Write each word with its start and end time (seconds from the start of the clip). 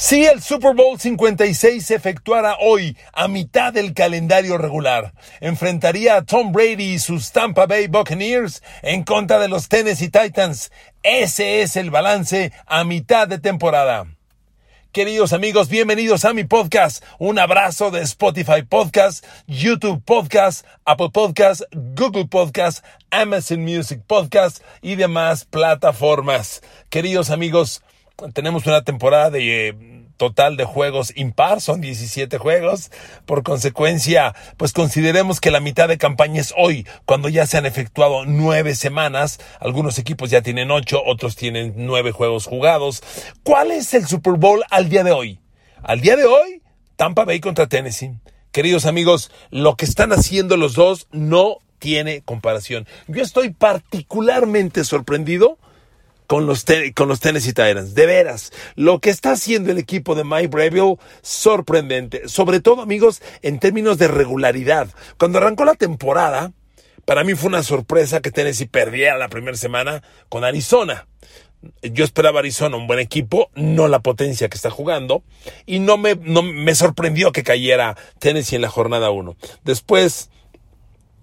Si 0.00 0.24
el 0.24 0.40
Super 0.40 0.76
Bowl 0.76 1.00
56 1.00 1.84
se 1.84 1.96
efectuara 1.96 2.56
hoy, 2.60 2.96
a 3.12 3.26
mitad 3.26 3.72
del 3.72 3.94
calendario 3.94 4.56
regular, 4.56 5.12
enfrentaría 5.40 6.14
a 6.14 6.22
Tom 6.22 6.52
Brady 6.52 6.92
y 6.92 6.98
sus 7.00 7.32
Tampa 7.32 7.66
Bay 7.66 7.88
Buccaneers 7.88 8.62
en 8.82 9.02
contra 9.02 9.40
de 9.40 9.48
los 9.48 9.68
Tennessee 9.68 10.08
Titans. 10.08 10.70
Ese 11.02 11.62
es 11.62 11.74
el 11.74 11.90
balance 11.90 12.52
a 12.66 12.84
mitad 12.84 13.26
de 13.26 13.40
temporada. 13.40 14.06
Queridos 14.92 15.32
amigos, 15.32 15.68
bienvenidos 15.68 16.24
a 16.24 16.32
mi 16.32 16.44
podcast. 16.44 17.02
Un 17.18 17.40
abrazo 17.40 17.90
de 17.90 18.02
Spotify 18.02 18.62
Podcast, 18.62 19.26
YouTube 19.48 20.00
Podcast, 20.04 20.64
Apple 20.84 21.10
Podcast, 21.12 21.62
Google 21.72 22.26
Podcast, 22.26 22.84
Amazon 23.10 23.64
Music 23.64 24.00
Podcast 24.06 24.62
y 24.80 24.94
demás 24.94 25.44
plataformas. 25.44 26.62
Queridos 26.88 27.30
amigos, 27.30 27.82
tenemos 28.34 28.66
una 28.66 28.82
temporada 28.82 29.30
de 29.30 29.68
eh, 29.68 29.74
total 30.16 30.56
de 30.56 30.64
juegos 30.64 31.12
impar, 31.16 31.60
son 31.60 31.80
17 31.80 32.38
juegos. 32.38 32.90
Por 33.24 33.42
consecuencia, 33.42 34.34
pues 34.56 34.72
consideremos 34.72 35.40
que 35.40 35.50
la 35.50 35.60
mitad 35.60 35.88
de 35.88 35.98
campaña 35.98 36.40
es 36.40 36.52
hoy, 36.56 36.86
cuando 37.04 37.28
ya 37.28 37.46
se 37.46 37.56
han 37.56 37.66
efectuado 37.66 38.24
nueve 38.26 38.74
semanas. 38.74 39.38
Algunos 39.60 39.98
equipos 39.98 40.30
ya 40.30 40.42
tienen 40.42 40.70
ocho, 40.70 41.02
otros 41.04 41.36
tienen 41.36 41.74
nueve 41.76 42.12
juegos 42.12 42.46
jugados. 42.46 43.02
¿Cuál 43.44 43.70
es 43.70 43.94
el 43.94 44.06
Super 44.06 44.34
Bowl 44.34 44.62
al 44.70 44.88
día 44.88 45.04
de 45.04 45.12
hoy? 45.12 45.40
Al 45.82 46.00
día 46.00 46.16
de 46.16 46.24
hoy, 46.24 46.62
Tampa 46.96 47.24
Bay 47.24 47.40
contra 47.40 47.68
Tennessee. 47.68 48.18
Queridos 48.50 48.86
amigos, 48.86 49.30
lo 49.50 49.76
que 49.76 49.84
están 49.84 50.12
haciendo 50.12 50.56
los 50.56 50.74
dos 50.74 51.06
no 51.12 51.58
tiene 51.78 52.22
comparación. 52.22 52.88
Yo 53.06 53.22
estoy 53.22 53.50
particularmente 53.50 54.82
sorprendido 54.82 55.58
con 56.28 56.46
los, 56.46 56.64
con 56.94 57.08
los 57.08 57.18
Tennessee 57.18 57.54
Titans. 57.54 57.94
De 57.94 58.06
veras, 58.06 58.52
lo 58.76 59.00
que 59.00 59.10
está 59.10 59.32
haciendo 59.32 59.72
el 59.72 59.78
equipo 59.78 60.14
de 60.14 60.24
Mike 60.24 60.48
Breville, 60.48 60.98
sorprendente. 61.22 62.28
Sobre 62.28 62.60
todo, 62.60 62.82
amigos, 62.82 63.22
en 63.42 63.58
términos 63.58 63.98
de 63.98 64.08
regularidad. 64.08 64.88
Cuando 65.16 65.38
arrancó 65.38 65.64
la 65.64 65.74
temporada, 65.74 66.52
para 67.06 67.24
mí 67.24 67.34
fue 67.34 67.48
una 67.48 67.62
sorpresa 67.62 68.20
que 68.20 68.30
Tennessee 68.30 68.66
perdiera 68.66 69.16
la 69.16 69.30
primera 69.30 69.56
semana 69.56 70.02
con 70.28 70.44
Arizona. 70.44 71.08
Yo 71.82 72.04
esperaba 72.04 72.40
Arizona 72.40 72.76
un 72.76 72.86
buen 72.86 73.00
equipo, 73.00 73.50
no 73.54 73.88
la 73.88 74.00
potencia 74.00 74.50
que 74.50 74.56
está 74.56 74.70
jugando, 74.70 75.24
y 75.64 75.78
no 75.78 75.96
me, 75.96 76.14
no, 76.14 76.42
me 76.42 76.74
sorprendió 76.74 77.32
que 77.32 77.42
cayera 77.42 77.96
Tennessee 78.18 78.56
en 78.56 78.62
la 78.62 78.68
jornada 78.68 79.10
1. 79.10 79.34
Después, 79.64 80.28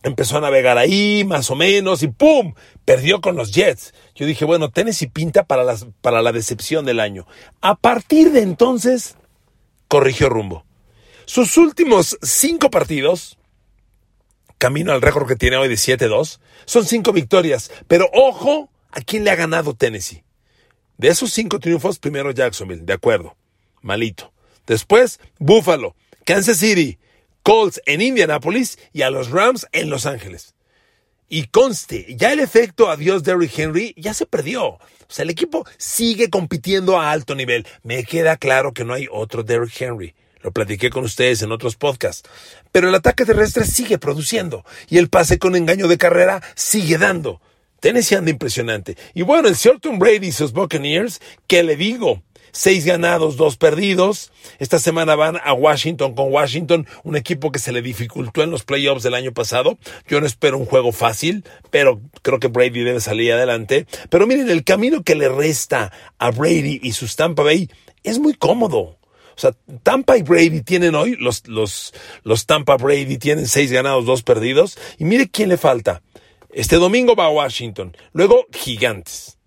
empezó 0.06 0.38
a 0.38 0.42
navegar 0.42 0.78
ahí, 0.78 1.24
más 1.26 1.50
o 1.50 1.56
menos, 1.56 2.04
y 2.04 2.08
¡pum! 2.08 2.54
Perdió 2.86 3.22
con 3.22 3.36
los 3.36 3.52
Jets. 3.52 3.94
Yo 4.14 4.28
dije, 4.28 4.46
bueno, 4.46 4.70
Tennessee 4.70 5.08
pinta 5.08 5.46
para, 5.46 5.76
para 6.02 6.22
la 6.22 6.32
decepción 6.32 6.86
del 6.86 7.00
año. 7.00 7.26
A 7.60 7.76
partir 7.76 8.32
de 8.32 8.42
entonces, 8.42 9.18
corrigió 9.88 10.30
rumbo. 10.30 10.64
Sus 11.26 11.58
últimos 11.58 12.20
cinco 12.22 12.70
partidos, 12.70 13.40
camino 14.60 14.94
al 14.94 15.02
récord 15.02 15.28
que 15.28 15.36
tiene 15.36 15.58
hoy 15.58 15.70
de 15.70 15.76
7-2, 15.76 16.40
son 16.66 16.86
cinco 16.86 17.12
victorias. 17.12 17.72
Pero 17.88 18.08
ojo 18.14 18.70
a 18.92 19.02
quién 19.02 19.24
le 19.24 19.32
ha 19.32 19.36
ganado 19.36 19.74
Tennessee. 19.74 20.24
De 20.98 21.08
esos 21.08 21.34
cinco 21.34 21.60
triunfos, 21.60 21.98
primero 21.98 22.30
Jacksonville, 22.30 22.86
de 22.86 22.94
acuerdo, 22.94 23.36
malito. 23.82 24.32
Después, 24.68 25.20
Buffalo, 25.40 25.96
Kansas 26.26 26.58
City, 26.58 27.00
Colts 27.46 27.80
en 27.86 28.02
Indianapolis 28.02 28.80
y 28.92 29.04
a 29.04 29.12
los 29.12 29.30
Rams 29.30 29.68
en 29.72 29.92
Los 29.92 30.08
Ángeles. 30.08 30.56
Y 31.30 31.46
conste, 31.46 32.16
ya 32.18 32.34
el 32.34 32.40
efecto 32.40 32.90
adiós 32.90 33.22
Derrick 33.22 33.60
Henry 33.60 33.94
ya 33.98 34.16
se 34.16 34.26
perdió. 34.26 34.66
O 34.66 34.80
sea, 35.10 35.22
el 35.22 35.30
equipo 35.30 35.64
sigue 35.78 36.32
compitiendo 36.32 37.00
a 37.00 37.12
alto 37.12 37.36
nivel. 37.36 37.68
Me 37.84 38.04
queda 38.04 38.38
claro 38.38 38.74
que 38.74 38.84
no 38.84 38.96
hay 38.96 39.08
otro 39.12 39.44
Derrick 39.44 39.80
Henry. 39.80 40.16
Lo 40.42 40.54
platiqué 40.54 40.90
con 40.90 41.04
ustedes 41.04 41.44
en 41.44 41.52
otros 41.52 41.76
podcasts. 41.76 42.28
Pero 42.72 42.90
el 42.90 42.96
ataque 42.96 43.26
terrestre 43.26 43.66
sigue 43.66 44.00
produciendo. 44.00 44.66
Y 44.90 44.98
el 44.98 45.10
pase 45.10 45.38
con 45.38 45.56
engaño 45.56 45.88
de 45.88 46.00
carrera 46.00 46.42
sigue 46.56 46.98
dando. 46.98 47.42
Tennessee 47.80 48.16
anda 48.16 48.32
impresionante. 48.32 48.98
Y 49.14 49.22
bueno, 49.22 49.50
el 49.50 49.56
señor 49.56 49.80
Tom 49.80 50.00
Brady 50.00 50.30
y 50.30 50.32
sus 50.32 50.52
Buccaneers, 50.52 51.22
¿qué 51.46 51.62
le 51.62 51.76
digo? 51.76 52.24
Seis 52.56 52.86
ganados, 52.86 53.36
dos 53.36 53.58
perdidos. 53.58 54.32
Esta 54.60 54.80
semana 54.80 55.16
van 55.16 55.38
a 55.44 55.54
Washington 55.54 56.16
con 56.16 56.32
Washington, 56.32 56.88
un 57.04 57.18
equipo 57.18 57.52
que 57.52 57.60
se 57.60 57.74
le 57.74 57.82
dificultó 57.82 58.44
en 58.44 58.50
los 58.50 58.64
playoffs 58.64 59.04
del 59.04 59.14
año 59.14 59.34
pasado. 59.34 59.78
Yo 60.08 60.22
no 60.22 60.26
espero 60.26 60.58
un 60.58 60.66
juego 60.66 60.94
fácil, 60.94 61.44
pero 61.70 62.00
creo 62.22 62.40
que 62.40 62.48
Brady 62.48 62.84
debe 62.84 63.02
salir 63.02 63.34
adelante. 63.34 63.86
Pero 64.10 64.26
miren, 64.26 64.50
el 64.50 64.64
camino 64.64 65.04
que 65.04 65.16
le 65.16 65.28
resta 65.28 65.92
a 66.18 66.32
Brady 66.32 66.80
y 66.82 66.94
sus 66.94 67.18
Tampa 67.18 67.44
Bay 67.44 67.70
es 68.04 68.20
muy 68.20 68.34
cómodo. 68.34 68.80
O 68.80 69.38
sea, 69.38 69.52
Tampa 69.84 70.18
y 70.18 70.24
Brady 70.24 70.62
tienen 70.62 70.96
hoy, 70.96 71.18
los, 71.18 71.46
los, 71.48 71.94
los 72.24 72.46
Tampa 72.46 72.78
Brady 72.78 73.18
tienen 73.18 73.50
seis 73.50 73.70
ganados, 73.70 74.06
dos 74.06 74.24
perdidos. 74.24 74.78
Y 74.98 75.04
mire 75.04 75.30
quién 75.30 75.50
le 75.50 75.58
falta. 75.58 76.02
Este 76.54 76.78
domingo 76.78 77.18
va 77.18 77.26
a 77.26 77.32
Washington, 77.32 77.98
luego 78.14 78.46
Gigantes, 78.54 79.38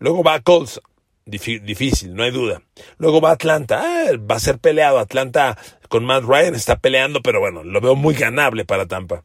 luego 0.00 0.24
va 0.24 0.34
a 0.34 0.42
Colts, 0.42 0.80
difícil, 1.28 2.14
no 2.14 2.24
hay 2.24 2.30
duda. 2.30 2.62
Luego 2.98 3.20
va 3.20 3.32
Atlanta, 3.32 3.82
ah, 3.82 4.16
va 4.18 4.36
a 4.36 4.40
ser 4.40 4.58
peleado. 4.58 4.98
Atlanta 4.98 5.58
con 5.88 6.04
Matt 6.04 6.24
Ryan 6.24 6.54
está 6.54 6.78
peleando, 6.78 7.22
pero 7.22 7.40
bueno, 7.40 7.64
lo 7.64 7.80
veo 7.80 7.94
muy 7.94 8.14
ganable 8.14 8.64
para 8.64 8.86
Tampa. 8.86 9.24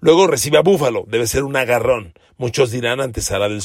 Luego 0.00 0.26
recibe 0.26 0.58
a 0.58 0.62
Buffalo, 0.62 1.04
debe 1.06 1.26
ser 1.26 1.44
un 1.44 1.56
agarrón. 1.56 2.12
Muchos 2.36 2.70
dirán 2.70 3.00
antes 3.00 3.30
hará 3.30 3.48
del 3.48 3.62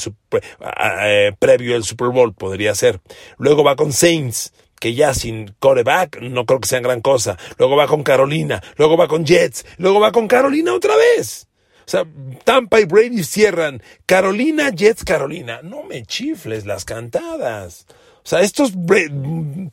eh, 1.04 1.32
previo 1.38 1.76
el 1.76 1.84
Super 1.84 2.08
Bowl, 2.08 2.32
podría 2.32 2.74
ser. 2.74 3.00
Luego 3.36 3.64
va 3.64 3.76
con 3.76 3.92
Saints, 3.92 4.52
que 4.78 4.94
ya 4.94 5.12
sin 5.12 5.54
coreback 5.58 6.20
no 6.22 6.46
creo 6.46 6.60
que 6.60 6.68
sean 6.68 6.82
gran 6.82 7.02
cosa. 7.02 7.36
Luego 7.58 7.76
va 7.76 7.86
con 7.86 8.02
Carolina, 8.02 8.62
luego 8.76 8.96
va 8.96 9.06
con 9.06 9.26
Jets, 9.26 9.66
luego 9.76 10.00
va 10.00 10.12
con 10.12 10.28
Carolina 10.28 10.72
otra 10.72 10.96
vez. 10.96 11.49
Sea, 11.90 12.06
Tampa 12.44 12.80
y 12.80 12.84
Brady 12.84 13.24
cierran. 13.24 13.82
Carolina, 14.06 14.70
Jets, 14.70 15.02
Carolina. 15.02 15.60
No 15.64 15.82
me 15.82 16.04
chifles 16.04 16.64
las 16.64 16.84
cantadas. 16.84 17.86
O 18.22 18.28
sea, 18.28 18.42
estos 18.42 18.74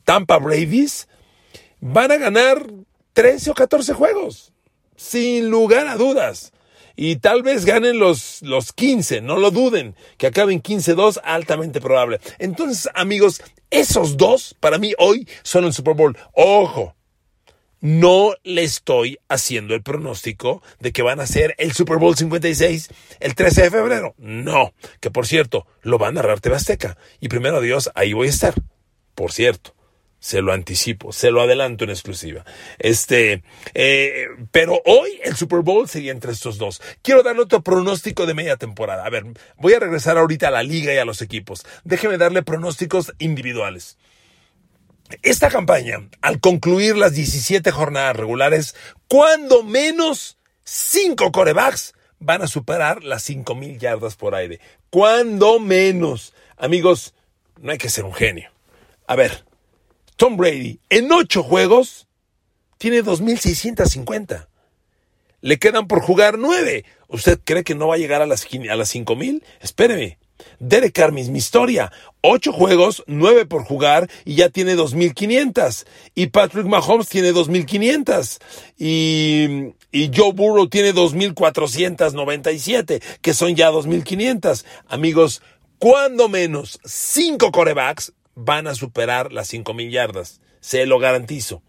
Tampa 0.02 0.38
Brady's 0.38 1.06
van 1.80 2.10
a 2.10 2.16
ganar 2.16 2.66
13 3.12 3.52
o 3.52 3.54
14 3.54 3.92
juegos. 3.94 4.52
Sin 4.96 5.48
lugar 5.48 5.86
a 5.86 5.96
dudas. 5.96 6.52
Y 6.96 7.16
tal 7.16 7.44
vez 7.44 7.64
ganen 7.64 8.00
los, 8.00 8.42
los 8.42 8.72
15, 8.72 9.20
no 9.20 9.36
lo 9.36 9.52
duden, 9.52 9.94
que 10.16 10.26
acaben 10.26 10.60
15-2, 10.60 11.20
altamente 11.22 11.80
probable. 11.80 12.18
Entonces, 12.40 12.90
amigos, 12.94 13.40
esos 13.70 14.16
dos, 14.16 14.56
para 14.58 14.78
mí 14.78 14.94
hoy, 14.98 15.28
son 15.44 15.66
el 15.66 15.72
Super 15.72 15.94
Bowl. 15.94 16.18
Ojo, 16.32 16.96
no 17.80 18.34
le 18.42 18.62
estoy 18.62 19.18
haciendo 19.28 19.74
el 19.74 19.82
pronóstico 19.82 20.62
de 20.80 20.92
que 20.92 21.02
van 21.02 21.20
a 21.20 21.26
ser 21.26 21.54
el 21.58 21.72
Super 21.72 21.98
Bowl 21.98 22.16
56 22.16 22.88
el 23.20 23.34
13 23.34 23.62
de 23.62 23.70
febrero. 23.70 24.14
No, 24.18 24.72
que 25.00 25.10
por 25.10 25.26
cierto, 25.26 25.66
lo 25.82 25.98
va 25.98 26.08
a 26.08 26.12
narrar 26.12 26.40
TV 26.40 26.56
Y 27.20 27.28
primero 27.28 27.60
Dios, 27.60 27.90
ahí 27.94 28.12
voy 28.12 28.28
a 28.28 28.30
estar. 28.30 28.54
Por 29.14 29.32
cierto, 29.32 29.74
se 30.20 30.42
lo 30.42 30.52
anticipo, 30.52 31.12
se 31.12 31.30
lo 31.30 31.40
adelanto 31.40 31.84
en 31.84 31.90
exclusiva. 31.90 32.44
Este, 32.78 33.42
eh, 33.74 34.26
pero 34.50 34.80
hoy 34.84 35.20
el 35.22 35.36
Super 35.36 35.60
Bowl 35.60 35.88
sería 35.88 36.12
entre 36.12 36.32
estos 36.32 36.58
dos. 36.58 36.82
Quiero 37.02 37.22
darle 37.22 37.42
otro 37.42 37.62
pronóstico 37.62 38.26
de 38.26 38.34
media 38.34 38.56
temporada. 38.56 39.04
A 39.04 39.10
ver, 39.10 39.24
voy 39.56 39.74
a 39.74 39.80
regresar 39.80 40.18
ahorita 40.18 40.48
a 40.48 40.52
la 40.52 40.62
liga 40.62 40.92
y 40.92 40.98
a 40.98 41.04
los 41.04 41.22
equipos. 41.22 41.64
Déjeme 41.84 42.18
darle 42.18 42.42
pronósticos 42.42 43.12
individuales. 43.18 43.98
Esta 45.22 45.48
campaña, 45.48 46.08
al 46.20 46.40
concluir 46.40 46.96
las 46.96 47.14
17 47.14 47.70
jornadas 47.70 48.16
regulares, 48.16 48.74
cuando 49.08 49.62
menos 49.62 50.36
5 50.64 51.32
corebacks 51.32 51.94
van 52.18 52.42
a 52.42 52.46
superar 52.46 53.04
las 53.04 53.28
5.000 53.28 53.78
yardas 53.78 54.16
por 54.16 54.34
aire. 54.34 54.60
Cuando 54.90 55.60
menos. 55.60 56.34
Amigos, 56.56 57.14
no 57.60 57.72
hay 57.72 57.78
que 57.78 57.88
ser 57.88 58.04
un 58.04 58.14
genio. 58.14 58.50
A 59.06 59.16
ver, 59.16 59.44
Tom 60.16 60.36
Brady 60.36 60.80
en 60.90 61.10
8 61.10 61.42
juegos 61.42 62.06
tiene 62.76 63.02
2.650. 63.02 64.48
Le 65.40 65.58
quedan 65.58 65.86
por 65.86 66.00
jugar 66.00 66.38
9. 66.38 66.84
¿Usted 67.08 67.40
cree 67.44 67.64
que 67.64 67.74
no 67.74 67.88
va 67.88 67.94
a 67.94 67.98
llegar 67.98 68.20
a 68.20 68.26
las, 68.26 68.44
a 68.44 68.76
las 68.76 68.94
5.000? 68.94 69.42
Espéreme. 69.60 70.18
Derek 70.60 70.94
Carr, 70.94 71.12
mi 71.12 71.20
historia. 71.20 71.92
Ocho 72.20 72.52
juegos, 72.52 73.04
nueve 73.06 73.46
por 73.46 73.64
jugar 73.64 74.10
y 74.24 74.34
ya 74.34 74.48
tiene 74.48 74.76
2.500. 74.76 75.86
Y 76.14 76.28
Patrick 76.28 76.66
Mahomes 76.66 77.08
tiene 77.08 77.32
2.500. 77.32 78.38
Y, 78.76 79.72
y 79.92 80.10
Joe 80.14 80.32
Burrow 80.32 80.68
tiene 80.68 80.94
2.497, 80.94 83.02
que 83.20 83.34
son 83.34 83.54
ya 83.54 83.70
2.500. 83.70 84.64
Amigos, 84.88 85.42
cuando 85.78 86.28
menos 86.28 86.80
cinco 86.84 87.52
corebacks 87.52 88.12
van 88.34 88.66
a 88.66 88.74
superar 88.74 89.32
las 89.32 89.52
5.000 89.52 89.90
yardas. 89.90 90.40
Se 90.60 90.86
lo 90.86 90.98
garantizo. 90.98 91.62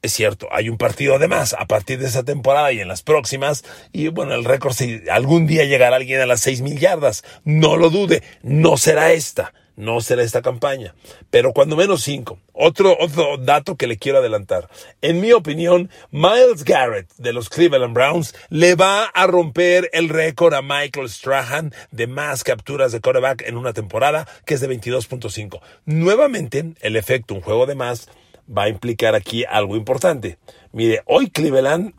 Es 0.00 0.12
cierto, 0.12 0.48
hay 0.52 0.68
un 0.68 0.78
partido 0.78 1.18
de 1.18 1.26
más 1.26 1.54
a 1.54 1.66
partir 1.66 1.98
de 1.98 2.06
esa 2.06 2.22
temporada 2.22 2.70
y 2.70 2.80
en 2.80 2.86
las 2.86 3.02
próximas. 3.02 3.64
Y 3.92 4.08
bueno, 4.08 4.34
el 4.34 4.44
récord, 4.44 4.72
si 4.72 5.02
algún 5.10 5.46
día 5.46 5.64
llegará 5.64 5.96
alguien 5.96 6.20
a 6.20 6.26
las 6.26 6.40
seis 6.40 6.60
mil 6.60 6.78
yardas, 6.78 7.24
no 7.44 7.76
lo 7.76 7.90
dude, 7.90 8.22
no 8.42 8.76
será 8.76 9.12
esta, 9.12 9.52
no 9.74 10.00
será 10.00 10.22
esta 10.22 10.40
campaña. 10.40 10.94
Pero 11.30 11.52
cuando 11.52 11.74
menos 11.74 12.02
cinco. 12.02 12.38
Otro, 12.52 12.96
otro 13.00 13.38
dato 13.38 13.76
que 13.76 13.88
le 13.88 13.98
quiero 13.98 14.18
adelantar. 14.18 14.68
En 15.02 15.20
mi 15.20 15.32
opinión, 15.32 15.90
Miles 16.12 16.62
Garrett 16.64 17.08
de 17.16 17.32
los 17.32 17.48
Cleveland 17.48 17.94
Browns 17.94 18.36
le 18.50 18.76
va 18.76 19.04
a 19.04 19.26
romper 19.26 19.90
el 19.92 20.08
récord 20.08 20.54
a 20.54 20.62
Michael 20.62 21.08
Strahan 21.08 21.74
de 21.90 22.06
más 22.06 22.44
capturas 22.44 22.92
de 22.92 23.00
quarterback 23.00 23.42
en 23.48 23.56
una 23.56 23.72
temporada, 23.72 24.28
que 24.44 24.54
es 24.54 24.60
de 24.60 24.68
22.5. 24.68 25.60
Nuevamente, 25.86 26.72
el 26.82 26.94
efecto 26.94 27.34
un 27.34 27.40
juego 27.40 27.66
de 27.66 27.74
más 27.74 28.08
va 28.48 28.64
a 28.64 28.68
implicar 28.68 29.14
aquí 29.14 29.44
algo 29.44 29.76
importante. 29.76 30.38
Mire, 30.72 31.02
hoy 31.06 31.30
Cleveland 31.30 31.94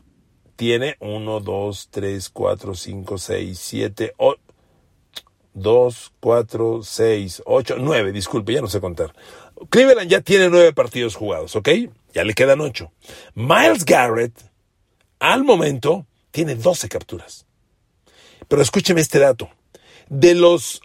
tiene 0.56 0.96
1, 1.00 1.40
2, 1.40 1.88
3, 1.90 2.28
4, 2.30 2.74
5, 2.74 3.18
6, 3.18 3.58
7, 3.58 4.14
8. 4.16 4.40
2, 5.52 6.12
4, 6.20 6.82
6, 6.82 7.42
8, 7.44 7.76
9, 7.78 8.12
disculpe, 8.12 8.52
ya 8.52 8.60
no 8.60 8.68
sé 8.68 8.80
contar. 8.80 9.14
Cleveland 9.68 10.08
ya 10.08 10.20
tiene 10.20 10.48
nueve 10.48 10.72
partidos 10.72 11.16
jugados, 11.16 11.56
¿ok? 11.56 11.68
Ya 12.14 12.24
le 12.24 12.34
quedan 12.34 12.60
ocho. 12.60 12.92
Miles 13.34 13.84
Garrett, 13.84 14.32
al 15.18 15.44
momento, 15.44 16.06
tiene 16.30 16.54
12 16.54 16.88
capturas. 16.88 17.46
Pero 18.48 18.62
escúcheme 18.62 19.00
este 19.00 19.18
dato. 19.18 19.50
De 20.08 20.34
los, 20.34 20.80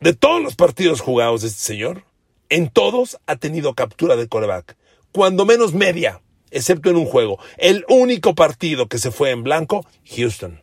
de 0.00 0.14
todos 0.14 0.42
los 0.42 0.56
partidos 0.56 1.00
jugados 1.00 1.42
de 1.42 1.48
este 1.48 1.60
señor, 1.60 2.04
en 2.54 2.68
todos 2.68 3.18
ha 3.26 3.34
tenido 3.34 3.74
captura 3.74 4.14
de 4.14 4.28
coreback. 4.28 4.76
Cuando 5.10 5.44
menos 5.44 5.74
media, 5.74 6.20
excepto 6.52 6.88
en 6.88 6.94
un 6.94 7.04
juego. 7.04 7.40
El 7.58 7.84
único 7.88 8.36
partido 8.36 8.86
que 8.86 8.98
se 8.98 9.10
fue 9.10 9.32
en 9.32 9.42
blanco, 9.42 9.84
Houston. 10.16 10.62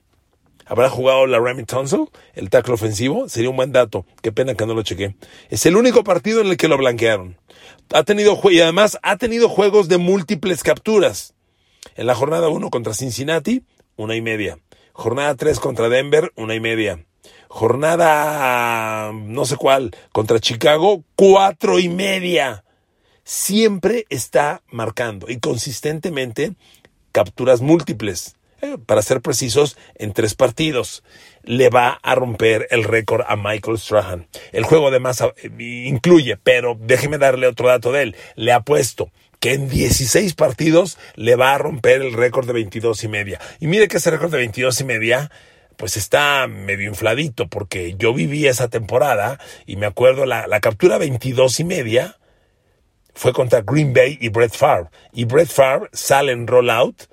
¿Habrá 0.66 0.90
jugado 0.90 1.28
la 1.28 1.42
Remy 1.42 1.66
Tunsil, 1.66 2.06
el 2.34 2.50
tackle 2.50 2.76
ofensivo? 2.76 3.28
Sería 3.28 3.50
un 3.50 3.58
buen 3.58 3.74
dato. 3.74 4.06
Qué 4.22 4.32
pena 4.32 4.56
que 4.56 4.66
no 4.66 4.74
lo 4.74 4.84
chequé. 4.84 5.18
Es 5.50 5.66
el 5.66 5.76
único 5.76 6.06
partido 6.06 6.40
en 6.40 6.48
el 6.48 6.56
que 6.56 6.70
lo 6.70 6.78
blanquearon. 6.78 7.38
Ha 7.94 8.04
tenido, 8.04 8.40
y 8.50 8.62
además 8.62 8.98
ha 9.04 9.18
tenido 9.18 9.50
juegos 9.50 9.90
de 9.90 9.98
múltiples 9.98 10.64
capturas. 10.64 11.34
En 11.96 12.08
la 12.08 12.16
jornada 12.16 12.48
1 12.48 12.70
contra 12.70 12.94
Cincinnati, 12.94 13.66
una 13.98 14.16
y 14.16 14.22
media. 14.22 14.60
Jornada 14.94 15.36
3 15.36 15.60
contra 15.60 15.90
Denver, 15.90 16.32
una 16.38 16.56
y 16.56 16.62
media. 16.62 17.06
Jornada 17.54 19.12
no 19.14 19.44
sé 19.46 19.58
cuál, 19.58 19.92
contra 20.14 20.40
Chicago, 20.40 21.04
cuatro 21.18 21.80
y 21.80 21.90
media. 21.90 22.64
Siempre 23.26 24.06
está 24.10 24.62
marcando 24.72 25.30
y 25.30 25.40
consistentemente 25.40 26.54
capturas 27.12 27.60
múltiples 27.60 28.36
para 28.86 29.02
ser 29.02 29.22
precisos, 29.22 29.78
en 29.96 30.14
tres 30.14 30.34
partidos. 30.36 31.04
Le 31.44 31.70
va 31.70 32.00
a 32.02 32.16
romper 32.16 32.68
el 32.72 32.86
récord 32.86 33.24
a 33.28 33.36
Michael 33.36 33.78
Strahan. 33.78 34.28
El 34.54 34.64
juego 34.64 34.90
de 34.90 35.00
masa 35.00 35.34
eh, 35.38 35.50
incluye, 35.60 36.38
pero 36.38 36.78
déjeme 36.80 37.18
darle 37.18 37.48
otro 37.48 37.68
dato 37.68 37.92
de 37.92 38.04
él. 38.04 38.16
Le 38.36 38.54
ha 38.54 38.62
puesto 38.62 39.12
que 39.42 39.54
en 39.54 39.68
16 39.68 40.36
partidos 40.36 40.98
le 41.16 41.36
va 41.36 41.54
a 41.54 41.58
romper 41.58 42.02
el 42.02 42.14
récord 42.14 42.48
de 42.48 42.54
22 42.54 43.04
y 43.04 43.08
media. 43.10 43.42
Y 43.60 43.68
mire 43.68 43.88
que 43.88 43.98
ese 43.98 44.12
récord 44.12 44.32
de 44.32 44.38
22 44.38 44.80
y 44.80 44.84
media 44.86 45.32
pues 45.78 45.98
está 45.98 46.48
medio 46.48 46.88
infladito 46.88 47.48
porque 47.48 47.96
yo 47.98 48.14
viví 48.14 48.48
esa 48.48 48.70
temporada 48.70 49.40
y 49.66 49.76
me 49.76 49.86
acuerdo 49.86 50.26
la, 50.26 50.48
la 50.48 50.60
captura 50.60 50.98
22 50.98 51.60
y 51.60 51.64
media 51.64 52.18
fue 53.14 53.34
contra 53.34 53.62
Green 53.62 53.94
Bay 53.94 54.18
y 54.22 54.30
Brett 54.30 54.56
Favre. 54.56 54.90
Y 55.12 55.26
Brett 55.26 55.50
Favre 55.50 55.90
sale 55.92 56.32
en 56.32 56.48
rollout 56.48 57.10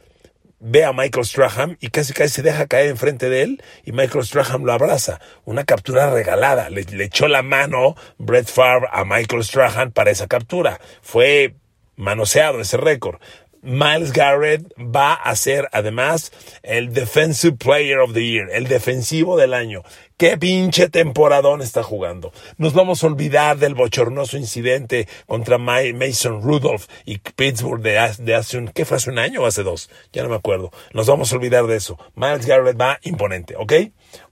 ve 0.60 0.84
a 0.84 0.92
Michael 0.92 1.24
Strahan 1.24 1.76
y 1.80 1.88
casi 1.88 2.12
casi 2.12 2.34
se 2.34 2.42
deja 2.42 2.66
caer 2.66 2.88
enfrente 2.88 3.28
de 3.28 3.42
él 3.42 3.62
y 3.84 3.92
Michael 3.92 4.24
Strahan 4.24 4.64
lo 4.64 4.72
abraza. 4.72 5.20
Una 5.44 5.64
captura 5.64 6.10
regalada. 6.10 6.70
Le, 6.70 6.84
echó 7.04 7.28
la 7.28 7.42
mano 7.42 7.94
Brett 8.18 8.48
Favre 8.48 8.88
a 8.92 9.04
Michael 9.04 9.44
Strahan 9.44 9.92
para 9.92 10.10
esa 10.10 10.26
captura. 10.26 10.80
Fue 11.02 11.54
manoseado 11.96 12.60
ese 12.60 12.76
récord. 12.76 13.20
Miles 13.62 14.12
Garrett 14.12 14.62
va 14.78 15.14
a 15.14 15.34
ser 15.34 15.68
además 15.72 16.32
el 16.62 16.92
Defensive 16.92 17.56
Player 17.56 17.98
of 17.98 18.12
the 18.12 18.24
Year, 18.24 18.48
el 18.52 18.68
defensivo 18.68 19.36
del 19.36 19.52
año. 19.52 19.82
Qué 20.16 20.36
pinche 20.36 20.88
temporadón 20.88 21.60
está 21.60 21.82
jugando. 21.82 22.32
Nos 22.56 22.72
vamos 22.72 23.02
a 23.02 23.06
olvidar 23.06 23.58
del 23.58 23.74
bochornoso 23.74 24.36
incidente 24.36 25.08
contra 25.26 25.58
Mason 25.58 26.42
Rudolph 26.42 26.86
y 27.04 27.18
Pittsburgh 27.18 27.82
de, 27.82 27.98
hace 28.34 28.58
un, 28.58 28.68
¿qué 28.68 28.84
fue 28.84 28.96
hace 28.96 29.10
un 29.10 29.18
año 29.18 29.42
o 29.42 29.46
hace 29.46 29.62
dos? 29.62 29.90
Ya 30.12 30.22
no 30.22 30.28
me 30.28 30.36
acuerdo. 30.36 30.70
Nos 30.92 31.06
vamos 31.06 31.32
a 31.32 31.36
olvidar 31.36 31.66
de 31.66 31.76
eso. 31.76 31.98
Miles 32.14 32.46
Garrett 32.46 32.80
va 32.80 32.98
imponente, 33.02 33.54
¿ok? 33.56 33.72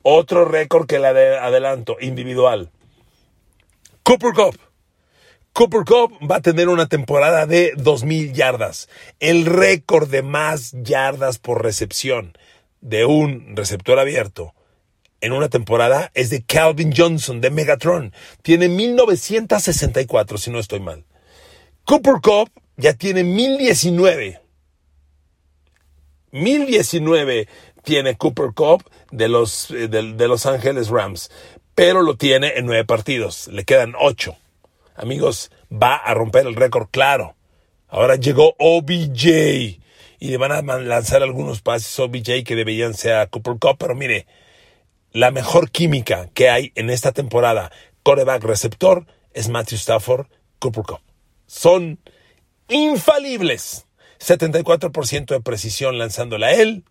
Otro 0.02 0.44
récord 0.44 0.86
que 0.86 0.98
le 0.98 1.06
adelanto, 1.06 1.96
individual. 2.00 2.70
Cooper 4.02 4.32
Cup. 4.32 4.65
Cooper 5.56 5.84
Cup 5.86 6.18
va 6.30 6.36
a 6.36 6.42
tener 6.42 6.68
una 6.68 6.86
temporada 6.86 7.46
de 7.46 7.72
2.000 7.76 8.34
yardas. 8.34 8.90
El 9.20 9.46
récord 9.46 10.06
de 10.06 10.20
más 10.20 10.72
yardas 10.82 11.38
por 11.38 11.62
recepción 11.62 12.36
de 12.82 13.06
un 13.06 13.56
receptor 13.56 13.98
abierto 13.98 14.52
en 15.22 15.32
una 15.32 15.48
temporada 15.48 16.10
es 16.12 16.28
de 16.28 16.42
Calvin 16.44 16.92
Johnson 16.94 17.40
de 17.40 17.48
Megatron. 17.48 18.12
Tiene 18.42 18.68
1964, 18.68 20.36
si 20.36 20.50
no 20.50 20.58
estoy 20.58 20.80
mal. 20.80 21.06
Cooper 21.84 22.16
Cup 22.22 22.50
ya 22.76 22.92
tiene 22.92 23.24
1019. 23.24 24.42
1019 26.32 27.48
tiene 27.82 28.18
Cooper 28.18 28.52
Cup 28.54 28.84
de 29.10 29.28
los, 29.30 29.70
eh, 29.70 29.88
de, 29.88 30.28
Los 30.28 30.44
Ángeles 30.44 30.90
Rams, 30.90 31.30
pero 31.74 32.02
lo 32.02 32.18
tiene 32.18 32.58
en 32.58 32.66
nueve 32.66 32.84
partidos. 32.84 33.48
Le 33.48 33.64
quedan 33.64 33.94
ocho. 33.98 34.36
Amigos, 34.96 35.50
va 35.70 35.96
a 35.96 36.14
romper 36.14 36.46
el 36.46 36.56
récord, 36.56 36.88
claro. 36.90 37.36
Ahora 37.88 38.16
llegó 38.16 38.54
OBJ 38.58 39.26
y 40.18 40.28
le 40.28 40.36
van 40.38 40.52
a 40.52 40.62
lanzar 40.78 41.22
algunos 41.22 41.60
pases 41.60 41.98
OBJ 41.98 42.44
que 42.44 42.56
deberían 42.56 42.94
ser 42.94 43.14
a 43.14 43.26
Cooper 43.26 43.58
Cup, 43.58 43.76
pero 43.78 43.94
mire, 43.94 44.26
la 45.12 45.30
mejor 45.30 45.70
química 45.70 46.28
que 46.34 46.48
hay 46.48 46.72
en 46.74 46.90
esta 46.90 47.12
temporada, 47.12 47.70
coreback 48.02 48.42
receptor, 48.42 49.06
es 49.32 49.48
Matthew 49.48 49.76
Stafford, 49.76 50.26
Cooper 50.58 50.84
Cup. 50.84 51.00
Son 51.46 51.98
infalibles. 52.68 53.86
74% 54.18 55.26
de 55.26 55.40
precisión 55.40 55.98
lanzándola 55.98 56.48
a 56.48 56.54
él. 56.54 56.84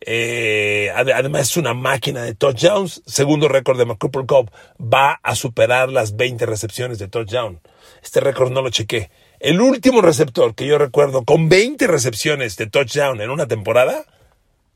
Eh, 0.00 0.90
además 0.94 1.42
es 1.50 1.56
una 1.56 1.74
máquina 1.74 2.22
de 2.22 2.34
touchdowns. 2.34 3.02
Segundo 3.06 3.48
récord 3.48 3.78
de 3.78 3.96
Cooper 3.96 4.26
Cup 4.26 4.50
va 4.80 5.20
a 5.22 5.34
superar 5.34 5.90
las 5.90 6.16
20 6.16 6.46
recepciones 6.46 6.98
de 6.98 7.08
touchdown. 7.08 7.60
Este 8.02 8.20
récord 8.20 8.52
no 8.52 8.62
lo 8.62 8.70
chequé. 8.70 9.10
El 9.40 9.60
último 9.60 10.00
receptor 10.00 10.54
que 10.54 10.66
yo 10.66 10.78
recuerdo 10.78 11.24
con 11.24 11.48
20 11.48 11.86
recepciones 11.86 12.56
de 12.56 12.66
touchdown 12.66 13.20
en 13.20 13.30
una 13.30 13.46
temporada, 13.46 14.04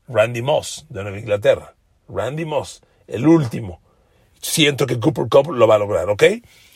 Randy 0.07 0.41
Moss 0.41 0.85
de 0.89 1.03
Nueva 1.03 1.19
Inglaterra. 1.19 1.75
Randy 2.07 2.45
Moss, 2.45 2.81
el 3.07 3.27
último. 3.27 3.81
Siento 4.41 4.85
que 4.85 4.99
Cooper 4.99 5.27
Cup 5.29 5.51
lo 5.51 5.67
va 5.67 5.75
a 5.75 5.79
lograr, 5.79 6.09
¿ok? 6.09 6.23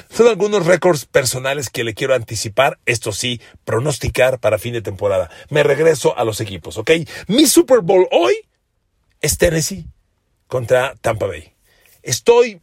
Son 0.09 0.27
algunos 0.27 0.65
récords 0.65 1.05
personales 1.05 1.69
que 1.69 1.83
le 1.83 1.93
quiero 1.93 2.13
anticipar, 2.13 2.77
esto 2.85 3.11
sí, 3.11 3.41
pronosticar 3.65 4.39
para 4.39 4.59
fin 4.59 4.73
de 4.73 4.81
temporada. 4.81 5.29
Me 5.49 5.63
regreso 5.63 6.17
a 6.17 6.23
los 6.23 6.41
equipos, 6.41 6.77
¿ok? 6.77 6.91
Mi 7.27 7.45
Super 7.45 7.79
Bowl 7.79 8.07
hoy 8.11 8.35
es 9.21 9.37
Tennessee 9.37 9.85
contra 10.47 10.95
Tampa 11.01 11.25
Bay. 11.25 11.53
Estoy 12.03 12.61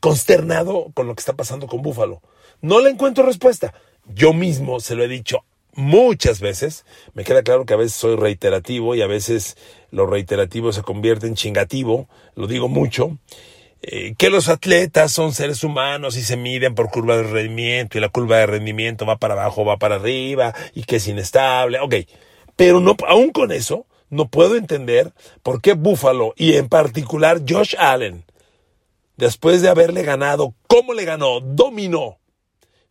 consternado 0.00 0.92
con 0.94 1.06
lo 1.06 1.14
que 1.14 1.20
está 1.20 1.32
pasando 1.32 1.66
con 1.66 1.82
Buffalo. 1.82 2.22
No 2.60 2.80
le 2.80 2.90
encuentro 2.90 3.24
respuesta. 3.24 3.74
Yo 4.06 4.32
mismo 4.32 4.80
se 4.80 4.94
lo 4.94 5.04
he 5.04 5.08
dicho 5.08 5.44
muchas 5.74 6.40
veces. 6.40 6.84
Me 7.14 7.24
queda 7.24 7.42
claro 7.42 7.64
que 7.64 7.74
a 7.74 7.78
veces 7.78 7.94
soy 7.94 8.16
reiterativo 8.16 8.94
y 8.94 9.02
a 9.02 9.06
veces 9.06 9.56
lo 9.90 10.06
reiterativo 10.06 10.72
se 10.72 10.82
convierte 10.82 11.26
en 11.26 11.34
chingativo. 11.34 12.08
Lo 12.34 12.46
digo 12.46 12.68
mucho. 12.68 13.18
Eh, 13.80 14.14
que 14.18 14.30
los 14.30 14.48
atletas 14.48 15.12
son 15.12 15.32
seres 15.32 15.62
humanos 15.62 16.16
y 16.16 16.22
se 16.22 16.36
miden 16.36 16.74
por 16.74 16.90
curva 16.90 17.16
de 17.16 17.22
rendimiento 17.22 17.96
y 17.96 18.00
la 18.00 18.08
curva 18.08 18.38
de 18.38 18.46
rendimiento 18.46 19.06
va 19.06 19.18
para 19.18 19.34
abajo, 19.34 19.64
va 19.64 19.76
para 19.78 19.96
arriba 19.96 20.54
y 20.74 20.82
que 20.82 20.96
es 20.96 21.06
inestable. 21.06 21.78
Ok, 21.80 21.94
pero 22.56 22.80
no, 22.80 22.96
aún 23.06 23.30
con 23.30 23.52
eso, 23.52 23.86
no 24.10 24.28
puedo 24.28 24.56
entender 24.56 25.12
por 25.42 25.60
qué 25.60 25.74
Buffalo 25.74 26.34
y 26.36 26.54
en 26.54 26.68
particular 26.68 27.42
Josh 27.48 27.76
Allen, 27.78 28.24
después 29.16 29.62
de 29.62 29.68
haberle 29.68 30.02
ganado, 30.02 30.54
¿cómo 30.66 30.92
le 30.92 31.04
ganó? 31.04 31.40
Dominó 31.40 32.18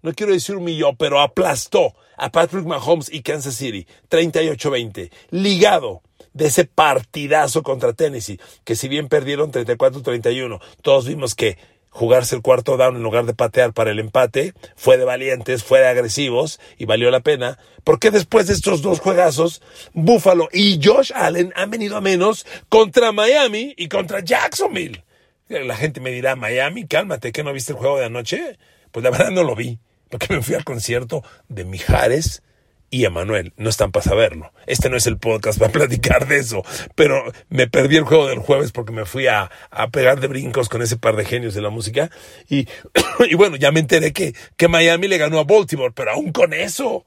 no 0.01 0.13
quiero 0.13 0.31
decir 0.31 0.55
humilló, 0.55 0.93
pero 0.93 1.19
aplastó 1.19 1.93
a 2.17 2.31
Patrick 2.31 2.65
Mahomes 2.65 3.11
y 3.11 3.21
Kansas 3.21 3.55
City 3.55 3.87
38-20, 4.09 5.11
ligado 5.31 6.01
de 6.37 6.45
ese 6.45 6.65
partidazo 6.65 7.63
contra 7.63 7.93
Tennessee, 7.93 8.39
que 8.63 8.75
si 8.75 8.87
bien 8.87 9.09
perdieron 9.09 9.51
34-31, 9.51 10.61
todos 10.81 11.07
vimos 11.07 11.35
que 11.35 11.57
jugarse 11.89 12.35
el 12.35 12.41
cuarto 12.41 12.77
down 12.77 12.95
en 12.95 13.03
lugar 13.03 13.25
de 13.25 13.33
patear 13.33 13.73
para 13.73 13.89
el 13.89 13.99
empate 13.99 14.53
fue 14.75 14.97
de 14.97 15.05
valientes, 15.05 15.63
fue 15.63 15.79
de 15.79 15.87
agresivos 15.87 16.59
y 16.77 16.85
valió 16.85 17.09
la 17.09 17.21
pena, 17.21 17.57
porque 17.83 18.11
después 18.11 18.47
de 18.47 18.53
estos 18.53 18.81
dos 18.81 18.99
juegazos, 18.99 19.61
Buffalo 19.93 20.47
y 20.53 20.79
Josh 20.83 21.11
Allen 21.15 21.51
han 21.55 21.71
venido 21.71 21.97
a 21.97 22.01
menos 22.01 22.45
contra 22.69 23.11
Miami 23.11 23.73
y 23.77 23.87
contra 23.87 24.19
Jacksonville. 24.19 25.03
La 25.49 25.75
gente 25.75 26.01
me 26.01 26.11
dirá, 26.11 26.35
Miami, 26.35 26.85
cálmate, 26.85 27.31
¿que 27.31 27.43
no 27.43 27.53
viste 27.53 27.71
el 27.71 27.79
juego 27.79 27.97
de 27.97 28.05
anoche? 28.05 28.59
Pues 28.91 29.03
la 29.03 29.09
verdad 29.09 29.31
no 29.31 29.43
lo 29.43 29.55
vi. 29.55 29.79
porque 30.09 30.33
me 30.33 30.41
fui 30.41 30.55
al 30.55 30.63
concierto 30.63 31.23
de 31.49 31.65
Mijares 31.65 32.43
y 32.89 33.05
Emanuel. 33.05 33.53
No 33.57 33.69
están 33.69 33.91
para 33.91 34.03
saberlo. 34.03 34.51
Este 34.65 34.89
no 34.89 34.97
es 34.97 35.07
el 35.07 35.17
podcast 35.17 35.59
para 35.59 35.71
platicar 35.73 36.27
de 36.27 36.37
eso, 36.37 36.63
pero 36.95 37.31
me 37.49 37.67
perdí 37.67 37.97
el 37.97 38.03
juego 38.03 38.27
del 38.27 38.39
jueves 38.39 38.71
porque 38.71 38.91
me 38.91 39.05
fui 39.05 39.27
a, 39.27 39.51
a 39.69 39.89
pegar 39.89 40.19
de 40.19 40.27
brincos 40.27 40.69
con 40.69 40.81
ese 40.81 40.97
par 40.97 41.15
de 41.15 41.25
genios 41.25 41.53
de 41.53 41.61
la 41.61 41.69
música. 41.69 42.09
Y, 42.49 42.67
y 43.29 43.35
bueno, 43.35 43.55
ya 43.55 43.71
me 43.71 43.79
enteré 43.79 44.13
que, 44.13 44.33
que 44.55 44.67
Miami 44.67 45.07
le 45.07 45.17
ganó 45.17 45.39
a 45.39 45.43
Baltimore, 45.43 45.93
pero 45.93 46.11
aún 46.11 46.31
con 46.31 46.53
eso. 46.53 46.89
O 46.89 47.05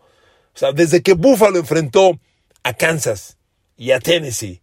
sea, 0.54 0.72
desde 0.72 1.02
que 1.02 1.14
Buffalo 1.14 1.58
enfrentó 1.58 2.18
a 2.62 2.74
Kansas 2.74 3.38
y 3.76 3.92
a 3.92 4.00
Tennessee, 4.00 4.60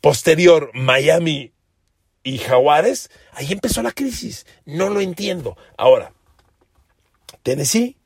posterior 0.00 0.70
Miami 0.74 1.52
y 2.24 2.38
Jaguares, 2.38 3.10
ahí 3.32 3.52
empezó 3.52 3.82
la 3.82 3.92
crisis. 3.92 4.46
No 4.64 4.88
lo 4.88 5.00
entiendo. 5.00 5.56
Ahora, 5.76 6.12
Tennessee 7.42 7.96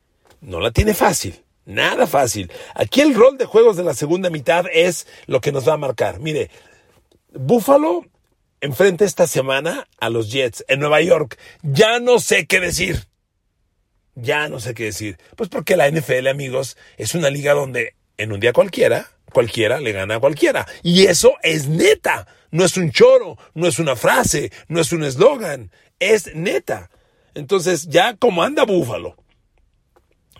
no 0.41 0.59
la 0.59 0.71
tiene 0.71 0.93
fácil. 0.93 1.43
Nada 1.67 2.07
fácil. 2.07 2.49
Aquí 2.75 3.01
el 3.01 3.13
rol 3.13 3.37
de 3.37 3.43
juegos 3.43 3.75
de 3.75 3.83
la 3.83 3.93
segunda 3.93 4.29
mitad 4.29 4.65
es 4.71 5.05
lo 5.25 5.41
que 5.41 5.51
nos 5.51 5.67
va 5.67 5.73
a 5.73 5.77
marcar. 5.77 6.21
Mire, 6.21 6.49
Buffalo 7.33 8.05
enfrenta 8.61 9.03
esta 9.03 9.27
semana 9.27 9.85
a 9.99 10.09
los 10.09 10.31
Jets 10.31 10.63
en 10.69 10.79
Nueva 10.79 11.01
York. 11.01 11.37
Ya 11.63 11.99
no 11.99 12.19
sé 12.19 12.47
qué 12.47 12.61
decir. 12.61 13.09
Ya 14.15 14.47
no 14.47 14.61
sé 14.61 14.73
qué 14.73 14.85
decir. 14.85 15.17
Pues 15.35 15.49
porque 15.49 15.75
la 15.75 15.91
NFL, 15.91 16.27
amigos, 16.27 16.77
es 16.95 17.15
una 17.15 17.29
liga 17.29 17.53
donde 17.53 17.95
en 18.15 18.31
un 18.31 18.39
día 18.39 18.53
cualquiera, 18.53 19.11
cualquiera 19.33 19.81
le 19.81 19.91
gana 19.91 20.15
a 20.15 20.19
cualquiera. 20.21 20.65
Y 20.83 21.07
eso 21.07 21.33
es 21.43 21.67
neta. 21.67 22.27
No 22.49 22.63
es 22.63 22.77
un 22.77 22.91
choro, 22.91 23.37
no 23.55 23.67
es 23.67 23.77
una 23.77 23.97
frase, 23.97 24.53
no 24.69 24.79
es 24.79 24.93
un 24.93 25.03
eslogan. 25.03 25.69
Es 25.99 26.33
neta. 26.33 26.89
Entonces, 27.33 27.89
ya 27.89 28.15
como 28.15 28.41
anda 28.41 28.63
Buffalo 28.63 29.17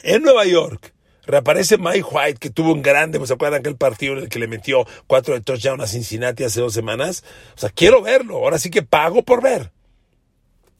en 0.03 0.23
Nueva 0.23 0.45
York, 0.45 0.93
Reaparece 1.27 1.77
Mike 1.77 2.05
White, 2.09 2.39
que 2.39 2.49
tuvo 2.49 2.73
un 2.73 2.81
grande, 2.81 3.23
¿se 3.27 3.33
acuerdan 3.33 3.59
aquel 3.59 3.75
partido 3.75 4.13
en 4.13 4.19
el 4.19 4.29
que 4.29 4.39
le 4.39 4.47
metió 4.47 4.87
cuatro 5.07 5.33
de 5.33 5.41
touchdown 5.41 5.81
a 5.81 5.87
Cincinnati 5.87 6.45
hace 6.45 6.61
dos 6.61 6.73
semanas? 6.73 7.25
O 7.55 7.59
sea, 7.59 7.69
quiero 7.69 8.01
verlo. 8.01 8.37
Ahora 8.37 8.57
sí 8.57 8.69
que 8.69 8.81
pago 8.81 9.23
por 9.23 9.43
ver. 9.43 9.71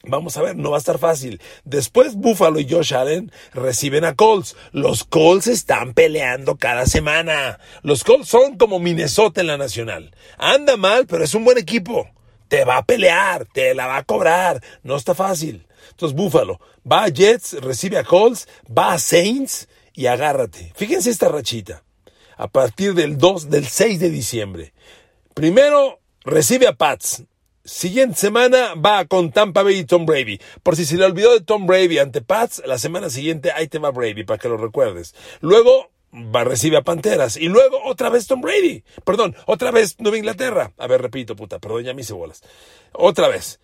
Vamos 0.04 0.38
a 0.38 0.42
ver, 0.42 0.56
no 0.56 0.70
va 0.70 0.76
a 0.76 0.78
estar 0.78 0.98
fácil. 0.98 1.38
Después 1.64 2.14
Buffalo 2.14 2.60
y 2.60 2.68
Josh 2.68 2.94
Allen 2.94 3.30
reciben 3.52 4.06
a 4.06 4.14
Colts. 4.14 4.56
Los 4.72 5.04
Colts 5.04 5.48
están 5.48 5.92
peleando 5.92 6.56
cada 6.56 6.86
semana. 6.86 7.58
Los 7.82 8.02
Colts 8.04 8.28
son 8.28 8.56
como 8.56 8.78
Minnesota 8.78 9.42
en 9.42 9.48
la 9.48 9.58
nacional. 9.58 10.14
Anda 10.38 10.78
mal, 10.78 11.06
pero 11.06 11.24
es 11.24 11.34
un 11.34 11.44
buen 11.44 11.58
equipo. 11.58 12.08
Te 12.48 12.64
va 12.64 12.78
a 12.78 12.84
pelear, 12.86 13.44
te 13.52 13.74
la 13.74 13.86
va 13.86 13.98
a 13.98 14.04
cobrar. 14.04 14.62
No 14.82 14.96
está 14.96 15.14
fácil. 15.14 15.66
Entonces 15.90 16.16
Buffalo 16.16 16.58
va 16.90 17.04
a 17.04 17.08
Jets, 17.08 17.60
recibe 17.60 17.98
a 17.98 18.04
Colts, 18.04 18.48
va 18.66 18.94
a 18.94 18.98
Saints 18.98 19.68
y 19.98 20.06
agárrate. 20.06 20.72
Fíjense 20.76 21.10
esta 21.10 21.26
rachita. 21.26 21.82
A 22.36 22.46
partir 22.46 22.94
del 22.94 23.18
2, 23.18 23.50
del 23.50 23.66
6 23.66 23.98
de 23.98 24.10
diciembre. 24.10 24.72
Primero 25.34 25.98
recibe 26.24 26.68
a 26.68 26.72
Pats. 26.72 27.24
Siguiente 27.64 28.16
semana 28.16 28.74
va 28.74 29.06
con 29.06 29.32
Tampa 29.32 29.64
Bay 29.64 29.78
y 29.78 29.84
Tom 29.84 30.06
Brady. 30.06 30.38
Por 30.62 30.76
si 30.76 30.84
se 30.84 30.96
le 30.96 31.04
olvidó 31.04 31.32
de 31.32 31.40
Tom 31.40 31.66
Brady 31.66 31.98
ante 31.98 32.22
Pats, 32.22 32.62
la 32.64 32.78
semana 32.78 33.10
siguiente 33.10 33.50
ahí 33.50 33.66
te 33.66 33.80
va 33.80 33.90
Brady, 33.90 34.22
para 34.22 34.38
que 34.38 34.48
lo 34.48 34.56
recuerdes. 34.56 35.16
Luego 35.40 35.90
va, 36.14 36.44
recibe 36.44 36.76
a 36.76 36.82
Panteras. 36.82 37.36
Y 37.36 37.48
luego 37.48 37.80
otra 37.84 38.08
vez 38.08 38.28
Tom 38.28 38.40
Brady. 38.40 38.84
Perdón, 39.04 39.34
otra 39.46 39.72
vez 39.72 39.96
Nueva 39.98 40.16
Inglaterra. 40.16 40.74
A 40.78 40.86
ver, 40.86 41.02
repito, 41.02 41.34
puta, 41.34 41.58
perdón, 41.58 41.82
ya 41.82 41.92
me 41.92 42.02
hice 42.02 42.12
bolas. 42.12 42.42
Otra 42.92 43.26
vez. 43.26 43.58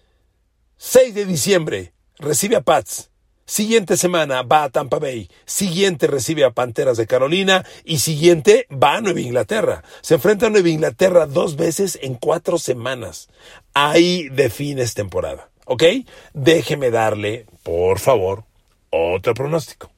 6 0.78 1.14
de 1.14 1.26
diciembre, 1.26 1.94
recibe 2.18 2.56
a 2.56 2.60
Pats. 2.60 3.12
Siguiente 3.46 3.98
semana 3.98 4.42
va 4.42 4.64
a 4.64 4.70
Tampa 4.70 4.98
Bay. 4.98 5.28
Siguiente 5.44 6.06
recibe 6.06 6.44
a 6.44 6.52
Panteras 6.52 6.96
de 6.96 7.06
Carolina. 7.06 7.64
Y 7.84 7.98
siguiente 7.98 8.66
va 8.70 8.96
a 8.96 9.00
Nueva 9.00 9.20
Inglaterra. 9.20 9.84
Se 10.00 10.14
enfrenta 10.14 10.46
a 10.46 10.50
Nueva 10.50 10.68
Inglaterra 10.68 11.26
dos 11.26 11.56
veces 11.56 11.98
en 12.02 12.14
cuatro 12.14 12.58
semanas. 12.58 13.28
Ahí 13.74 14.28
defines 14.30 14.94
temporada. 14.94 15.50
¿Ok? 15.66 15.84
Déjeme 16.32 16.90
darle, 16.90 17.46
por 17.62 17.98
favor, 17.98 18.44
otro 18.90 19.34
pronóstico. 19.34 19.90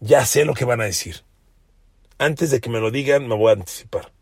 Ya 0.00 0.24
sé 0.26 0.44
lo 0.44 0.54
que 0.54 0.64
van 0.64 0.80
a 0.80 0.86
decir. 0.86 1.24
Antes 2.18 2.50
de 2.50 2.60
que 2.60 2.70
me 2.70 2.80
lo 2.80 2.90
digan, 2.90 3.26
me 3.28 3.34
voy 3.34 3.50
a 3.50 3.54
anticipar. 3.54 4.12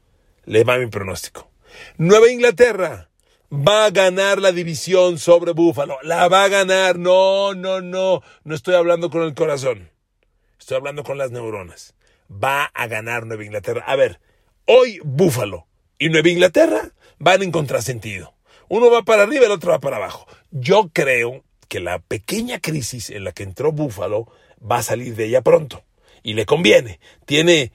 Le 0.44 0.64
va 0.64 0.78
mi 0.78 0.86
pronóstico. 0.86 1.50
Nueva 1.98 2.30
Inglaterra 2.30 3.09
va 3.52 3.86
a 3.86 3.90
ganar 3.90 4.40
la 4.40 4.52
división 4.52 5.18
sobre 5.18 5.52
Búfalo. 5.52 5.98
La 6.02 6.28
va 6.28 6.44
a 6.44 6.48
ganar. 6.48 6.98
No, 6.98 7.54
no, 7.54 7.80
no. 7.80 8.22
No 8.44 8.54
estoy 8.54 8.74
hablando 8.74 9.10
con 9.10 9.22
el 9.22 9.34
corazón. 9.34 9.90
Estoy 10.58 10.76
hablando 10.76 11.02
con 11.04 11.18
las 11.18 11.30
neuronas. 11.30 11.94
Va 12.30 12.64
a 12.64 12.86
ganar 12.86 13.26
Nueva 13.26 13.44
Inglaterra. 13.44 13.84
A 13.86 13.96
ver, 13.96 14.20
hoy 14.66 15.00
Búfalo 15.02 15.66
y 15.98 16.08
Nueva 16.08 16.28
Inglaterra 16.28 16.92
van 17.18 17.42
en 17.42 17.50
contrasentido. 17.50 18.34
Uno 18.68 18.90
va 18.90 19.02
para 19.02 19.24
arriba, 19.24 19.46
el 19.46 19.52
otro 19.52 19.72
va 19.72 19.80
para 19.80 19.96
abajo. 19.96 20.26
Yo 20.52 20.90
creo 20.92 21.42
que 21.68 21.80
la 21.80 21.98
pequeña 21.98 22.60
crisis 22.60 23.10
en 23.10 23.24
la 23.24 23.32
que 23.32 23.42
entró 23.42 23.72
Búfalo 23.72 24.30
va 24.60 24.78
a 24.78 24.82
salir 24.82 25.16
de 25.16 25.26
ella 25.26 25.42
pronto. 25.42 25.82
Y 26.22 26.34
le 26.34 26.46
conviene. 26.46 27.00
Tiene 27.26 27.72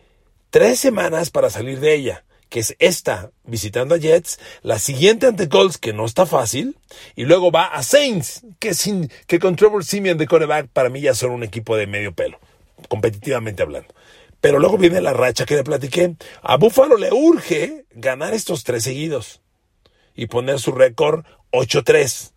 tres 0.51 0.79
semanas 0.79 1.31
para 1.31 1.49
salir 1.49 1.79
de 1.81 1.95
ella 1.95 2.25
que 2.55 2.61
es 2.61 2.73
esta, 2.79 3.31
visitando 3.43 3.95
a 3.95 3.97
Jets, 3.97 4.39
la 4.61 4.79
siguiente 4.79 5.27
ante 5.27 5.49
Colts, 5.49 5.77
que 5.77 5.91
no 5.91 6.05
está 6.05 6.25
fácil, 6.25 6.77
y 7.13 7.25
luego 7.25 7.51
va 7.51 7.65
a 7.65 7.83
Saints, 7.83 8.45
que, 8.59 8.73
sin, 8.73 9.11
que 9.27 9.39
con 9.39 9.57
Trevor 9.57 9.83
Simeon 9.83 10.17
de 10.17 10.25
quarterback 10.25 10.69
para 10.69 10.87
mí 10.87 11.01
ya 11.01 11.13
son 11.13 11.31
un 11.31 11.43
equipo 11.43 11.75
de 11.75 11.85
medio 11.85 12.13
pelo, 12.13 12.39
competitivamente 12.87 13.61
hablando. 13.61 13.93
Pero 14.39 14.59
luego 14.59 14.77
viene 14.77 15.01
la 15.01 15.11
racha 15.11 15.45
que 15.45 15.57
le 15.57 15.65
platiqué. 15.65 16.15
A 16.43 16.55
Buffalo 16.55 16.95
le 16.95 17.11
urge 17.11 17.87
ganar 17.91 18.33
estos 18.33 18.63
tres 18.63 18.85
seguidos 18.85 19.41
y 20.15 20.27
poner 20.27 20.57
su 20.61 20.71
récord 20.71 21.25
8-3 21.51 22.31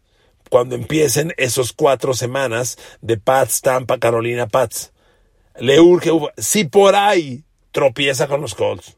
cuando 0.50 0.74
empiecen 0.74 1.32
esos 1.36 1.72
cuatro 1.72 2.12
semanas 2.12 2.76
de 3.02 3.18
Pats, 3.18 3.60
Tampa, 3.60 3.98
Carolina, 4.00 4.48
Pats. 4.48 4.90
Le 5.60 5.78
urge, 5.78 6.10
si 6.38 6.64
por 6.64 6.96
ahí 6.96 7.44
tropieza 7.70 8.26
con 8.26 8.40
los 8.40 8.56
Colts 8.56 8.97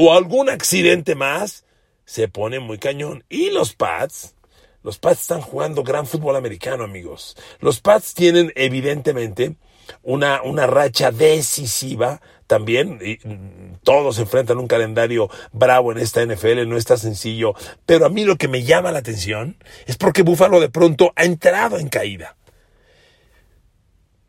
o 0.00 0.14
algún 0.14 0.48
accidente 0.48 1.16
más, 1.16 1.64
se 2.04 2.28
pone 2.28 2.60
muy 2.60 2.78
cañón. 2.78 3.24
Y 3.28 3.50
los 3.50 3.74
Pats, 3.74 4.36
los 4.84 5.00
Pats 5.00 5.22
están 5.22 5.40
jugando 5.40 5.82
gran 5.82 6.06
fútbol 6.06 6.36
americano, 6.36 6.84
amigos. 6.84 7.36
Los 7.58 7.80
Pats 7.80 8.14
tienen 8.14 8.52
evidentemente 8.54 9.56
una, 10.04 10.40
una 10.42 10.68
racha 10.68 11.10
decisiva 11.10 12.20
también. 12.46 13.00
Y 13.02 13.18
mm, 13.26 13.80
todos 13.82 14.20
enfrentan 14.20 14.58
un 14.58 14.68
calendario 14.68 15.30
bravo 15.50 15.90
en 15.90 15.98
esta 15.98 16.24
NFL, 16.24 16.68
no 16.68 16.76
está 16.76 16.96
sencillo. 16.96 17.54
Pero 17.84 18.06
a 18.06 18.08
mí 18.08 18.24
lo 18.24 18.36
que 18.36 18.46
me 18.46 18.62
llama 18.62 18.92
la 18.92 19.00
atención 19.00 19.56
es 19.86 19.96
porque 19.96 20.22
Buffalo 20.22 20.60
de 20.60 20.70
pronto 20.70 21.12
ha 21.16 21.24
entrado 21.24 21.76
en 21.76 21.88
caída. 21.88 22.37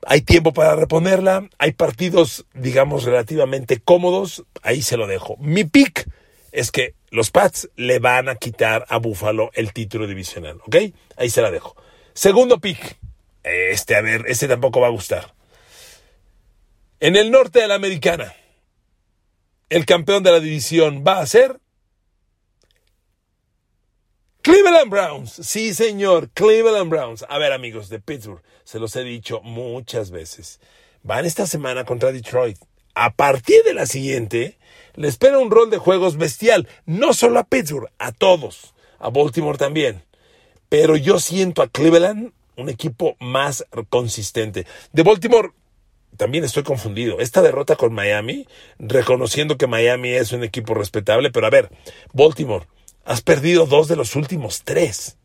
Hay 0.06 0.22
tiempo 0.22 0.54
para 0.54 0.76
reponerla, 0.76 1.50
hay 1.58 1.74
partidos, 1.74 2.46
digamos, 2.54 3.04
relativamente 3.04 3.80
cómodos, 3.80 4.46
ahí 4.62 4.82
se 4.82 4.98
lo 4.98 5.08
dejo. 5.08 5.36
Mi 5.40 5.66
pick 5.66 6.10
es 6.52 6.72
que 6.72 6.96
los 7.12 7.32
Pats 7.32 7.70
le 7.76 8.00
van 8.00 8.30
a 8.30 8.36
quitar 8.36 8.86
a 8.90 8.98
Buffalo 8.98 9.52
el 9.54 9.74
título 9.74 10.08
divisional, 10.08 10.58
¿ok? 10.66 10.76
Ahí 11.18 11.30
se 11.30 11.42
la 11.42 11.52
dejo. 11.52 11.76
Segundo 12.14 12.60
pick, 12.60 12.98
este, 13.44 13.96
a 13.96 14.02
ver, 14.02 14.26
este 14.28 14.48
tampoco 14.48 14.80
va 14.80 14.88
a 14.88 14.92
gustar. 14.92 15.34
En 17.00 17.16
el 17.16 17.32
norte 17.32 17.60
de 17.60 17.68
la 17.68 17.76
americana, 17.76 18.34
el 19.70 19.86
campeón 19.86 20.24
de 20.24 20.32
la 20.32 20.40
división 20.40 21.04
va 21.08 21.20
a 21.20 21.26
ser 21.26 21.60
Cleveland 24.50 24.90
Browns, 24.90 25.32
sí 25.44 25.76
señor, 25.76 26.32
Cleveland 26.32 26.90
Browns. 26.90 27.24
A 27.30 27.38
ver 27.38 27.54
amigos 27.54 27.88
de 27.88 28.00
Pittsburgh, 28.00 28.42
se 28.64 28.80
los 28.80 28.96
he 28.96 29.04
dicho 29.04 29.42
muchas 29.42 30.10
veces. 30.10 30.60
Van 31.04 31.26
esta 31.26 31.46
semana 31.46 31.86
contra 31.86 32.12
Detroit. 32.12 32.58
A 32.96 33.14
partir 33.14 33.64
de 33.64 33.76
la 33.76 33.86
siguiente, 33.86 34.58
le 34.96 35.08
espera 35.08 35.38
un 35.38 35.52
rol 35.52 35.70
de 35.70 35.78
juegos 35.78 36.18
bestial, 36.18 36.68
no 36.88 37.14
solo 37.14 37.38
a 37.38 37.44
Pittsburgh, 37.44 37.92
a 38.00 38.12
todos, 38.12 38.74
a 38.98 39.12
Baltimore 39.12 39.60
también. 39.60 40.02
Pero 40.68 40.98
yo 40.98 41.20
siento 41.20 41.62
a 41.62 41.68
Cleveland 41.68 42.32
un 42.56 42.70
equipo 42.70 43.18
más 43.20 43.64
consistente. 43.90 44.66
De 44.92 45.04
Baltimore 45.04 45.52
también 46.18 46.44
estoy 46.44 46.64
confundido. 46.64 47.20
Esta 47.20 47.44
derrota 47.44 47.76
con 47.76 47.94
Miami, 47.94 48.48
reconociendo 48.80 49.60
que 49.60 49.68
Miami 49.68 50.10
es 50.10 50.32
un 50.32 50.44
equipo 50.44 50.74
respetable, 50.74 51.30
pero 51.30 51.46
a 51.46 51.52
ver, 51.52 51.70
Baltimore 52.14 52.66
Has 53.10 53.24
perdido 53.24 53.66
dos 53.66 53.88
de 53.88 53.96
los 53.96 54.16
últimos 54.16 54.62
tres. 54.64 55.18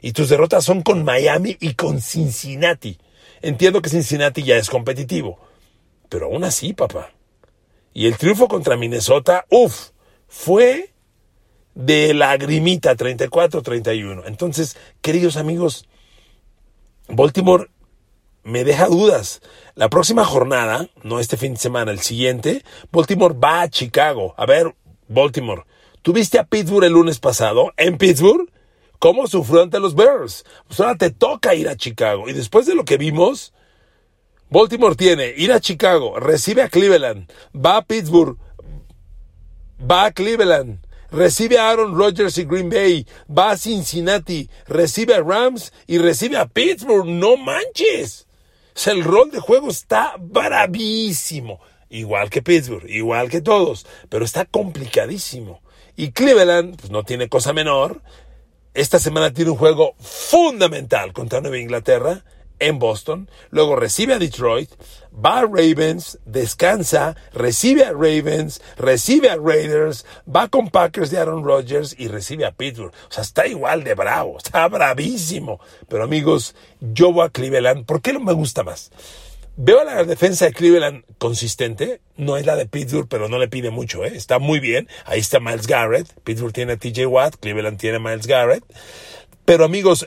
Y 0.00 0.12
tus 0.12 0.28
derrotas 0.28 0.64
son 0.64 0.82
con 0.82 1.04
Miami 1.04 1.56
y 1.58 1.74
con 1.74 2.00
Cincinnati. 2.00 2.96
Entiendo 3.42 3.82
que 3.82 3.90
Cincinnati 3.90 4.44
ya 4.44 4.56
es 4.56 4.70
competitivo. 4.70 5.40
Pero 6.08 6.26
aún 6.26 6.44
así, 6.44 6.74
papá. 6.74 7.10
Y 7.92 8.06
el 8.06 8.16
triunfo 8.16 8.46
contra 8.46 8.76
Minnesota, 8.76 9.46
uff, 9.50 9.88
fue 10.28 10.94
de 11.74 12.14
lagrimita 12.14 12.94
34-31. 12.96 14.22
Entonces, 14.26 14.76
queridos 15.00 15.36
amigos, 15.36 15.88
Baltimore 17.08 17.68
me 18.44 18.62
deja 18.62 18.86
dudas. 18.86 19.42
La 19.74 19.88
próxima 19.88 20.24
jornada, 20.24 20.88
no 21.02 21.18
este 21.18 21.36
fin 21.36 21.54
de 21.54 21.58
semana, 21.58 21.90
el 21.90 21.98
siguiente, 21.98 22.62
Baltimore 22.92 23.34
va 23.34 23.62
a 23.62 23.68
Chicago. 23.68 24.34
A 24.36 24.46
ver, 24.46 24.76
Baltimore, 25.08 25.64
¿tuviste 26.08 26.38
a 26.38 26.44
Pittsburgh 26.44 26.84
el 26.84 26.94
lunes 26.94 27.18
pasado 27.18 27.74
en 27.76 27.98
Pittsburgh? 27.98 28.50
¿Cómo 28.98 29.26
sufrió 29.26 29.60
ante 29.60 29.78
los 29.78 29.94
Bears? 29.94 30.42
Pues 30.66 30.80
ahora 30.80 30.96
te 30.96 31.10
toca 31.10 31.54
ir 31.54 31.68
a 31.68 31.76
Chicago. 31.76 32.30
Y 32.30 32.32
después 32.32 32.64
de 32.64 32.74
lo 32.74 32.86
que 32.86 32.96
vimos, 32.96 33.52
Baltimore 34.48 34.96
tiene 34.96 35.34
ir 35.36 35.52
a 35.52 35.60
Chicago, 35.60 36.18
recibe 36.18 36.62
a 36.62 36.70
Cleveland, 36.70 37.30
va 37.54 37.76
a 37.76 37.84
Pittsburgh, 37.84 38.38
va 39.78 40.06
a 40.06 40.12
Cleveland, 40.12 40.78
recibe 41.10 41.58
a 41.58 41.68
Aaron 41.68 41.94
Rodgers 41.94 42.38
y 42.38 42.44
Green 42.44 42.70
Bay, 42.70 43.06
va 43.28 43.50
a 43.50 43.58
Cincinnati, 43.58 44.48
recibe 44.66 45.14
a 45.14 45.20
Rams 45.20 45.74
y 45.86 45.98
recibe 45.98 46.38
a 46.38 46.46
Pittsburgh. 46.46 47.04
No 47.04 47.36
manches. 47.36 48.26
El 48.86 49.04
rol 49.04 49.30
de 49.30 49.40
juego 49.40 49.68
está 49.68 50.14
bravísimo. 50.18 51.60
Igual 51.90 52.30
que 52.30 52.40
Pittsburgh, 52.40 52.88
igual 52.88 53.28
que 53.28 53.42
todos, 53.42 53.84
pero 54.08 54.24
está 54.24 54.46
complicadísimo. 54.46 55.60
Y 55.98 56.12
Cleveland, 56.12 56.76
pues 56.76 56.92
no 56.92 57.02
tiene 57.02 57.28
cosa 57.28 57.52
menor. 57.52 58.02
Esta 58.72 59.00
semana 59.00 59.32
tiene 59.32 59.50
un 59.50 59.56
juego 59.56 59.96
fundamental 59.98 61.12
contra 61.12 61.40
Nueva 61.40 61.58
Inglaterra 61.58 62.22
en 62.60 62.78
Boston, 62.78 63.28
luego 63.50 63.74
recibe 63.74 64.14
a 64.14 64.18
Detroit, 64.20 64.70
va 65.12 65.40
a 65.40 65.42
Ravens, 65.42 66.20
descansa, 66.24 67.16
recibe 67.32 67.84
a 67.84 67.90
Ravens, 67.90 68.62
recibe 68.76 69.28
a 69.28 69.36
Raiders, 69.36 70.06
va 70.32 70.46
con 70.46 70.68
Packers 70.68 71.10
de 71.10 71.18
Aaron 71.18 71.42
Rodgers 71.42 71.96
y 71.98 72.06
recibe 72.06 72.46
a 72.46 72.52
Pittsburgh. 72.52 72.94
O 73.08 73.12
sea, 73.12 73.22
está 73.22 73.48
igual 73.48 73.82
de 73.82 73.94
bravo, 73.94 74.38
está 74.38 74.68
bravísimo. 74.68 75.58
Pero 75.88 76.04
amigos, 76.04 76.54
yo 76.80 77.12
voy 77.12 77.26
a 77.26 77.30
Cleveland. 77.30 77.86
¿Por 77.86 78.02
qué 78.02 78.12
no 78.12 78.20
me 78.20 78.34
gusta 78.34 78.62
más? 78.62 78.92
Veo 79.60 79.80
a 79.80 79.84
la 79.84 80.04
defensa 80.04 80.44
de 80.44 80.52
Cleveland 80.52 81.02
consistente, 81.18 82.00
no 82.16 82.36
es 82.36 82.46
la 82.46 82.54
de 82.54 82.66
Pittsburgh, 82.66 83.08
pero 83.08 83.28
no 83.28 83.40
le 83.40 83.48
pide 83.48 83.72
mucho, 83.72 84.04
¿eh? 84.04 84.12
está 84.14 84.38
muy 84.38 84.60
bien. 84.60 84.86
Ahí 85.04 85.18
está 85.18 85.40
Miles 85.40 85.66
Garrett, 85.66 86.06
Pittsburgh 86.22 86.52
tiene 86.52 86.74
a 86.74 86.76
TJ 86.76 87.06
Watt, 87.06 87.34
Cleveland 87.40 87.76
tiene 87.76 87.96
a 87.96 87.98
Miles 87.98 88.28
Garrett. 88.28 88.62
Pero 89.44 89.64
amigos, 89.64 90.06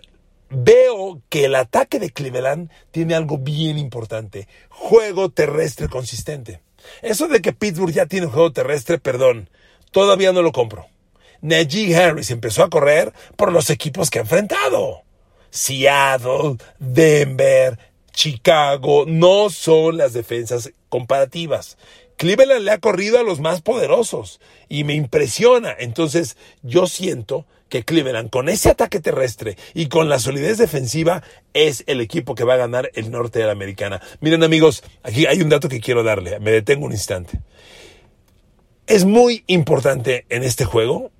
veo 0.49 1.21
que 1.27 1.43
el 1.43 1.55
ataque 1.55 1.99
de 1.99 2.11
Cleveland 2.11 2.71
tiene 2.91 3.13
algo 3.13 3.39
bien 3.39 3.77
importante, 3.77 4.47
juego 4.69 5.31
terrestre 5.31 5.89
consistente. 5.89 6.61
Eso 7.01 7.27
de 7.27 7.41
que 7.41 7.51
Pittsburgh 7.51 7.91
ya 7.91 8.05
tiene 8.05 8.27
juego 8.27 8.53
terrestre, 8.53 8.99
perdón, 8.99 9.49
todavía 9.91 10.31
no 10.31 10.43
lo 10.43 10.53
compro. 10.53 10.87
Najee 11.41 11.93
Harris 11.93 12.31
empezó 12.31 12.63
a 12.63 12.69
correr 12.69 13.11
por 13.35 13.51
los 13.51 13.69
equipos 13.69 14.09
que 14.09 14.19
ha 14.19 14.21
enfrentado. 14.21 15.01
Seattle, 15.49 16.55
Denver, 16.79 17.77
Chicago, 18.13 19.05
no 19.07 19.49
son 19.49 19.97
las 19.97 20.13
defensas 20.13 20.71
comparativas. 20.89 21.77
Cleveland 22.17 22.63
le 22.63 22.71
ha 22.71 22.77
corrido 22.77 23.19
a 23.19 23.23
los 23.23 23.39
más 23.39 23.61
poderosos 23.61 24.39
y 24.69 24.83
me 24.83 24.93
impresiona. 24.93 25.75
Entonces 25.79 26.37
yo 26.61 26.85
siento 26.85 27.47
que 27.67 27.83
Cleveland 27.83 28.29
con 28.29 28.49
ese 28.49 28.69
ataque 28.69 28.99
terrestre 28.99 29.57
y 29.73 29.87
con 29.87 30.09
la 30.09 30.19
solidez 30.19 30.57
defensiva 30.59 31.23
es 31.53 31.83
el 31.87 32.01
equipo 32.01 32.35
que 32.35 32.43
va 32.43 32.55
a 32.55 32.57
ganar 32.57 32.91
el 32.93 33.09
norte 33.09 33.39
de 33.39 33.45
la 33.45 33.53
americana. 33.53 34.01
Miren 34.19 34.43
amigos, 34.43 34.83
aquí 35.01 35.25
hay 35.25 35.41
un 35.41 35.49
dato 35.49 35.69
que 35.69 35.79
quiero 35.79 36.03
darle, 36.03 36.39
me 36.39 36.51
detengo 36.51 36.85
un 36.85 36.91
instante. 36.91 37.39
Es 38.85 39.05
muy 39.05 39.43
importante 39.47 40.25
en 40.29 40.43
este 40.43 40.65
juego 40.65 41.11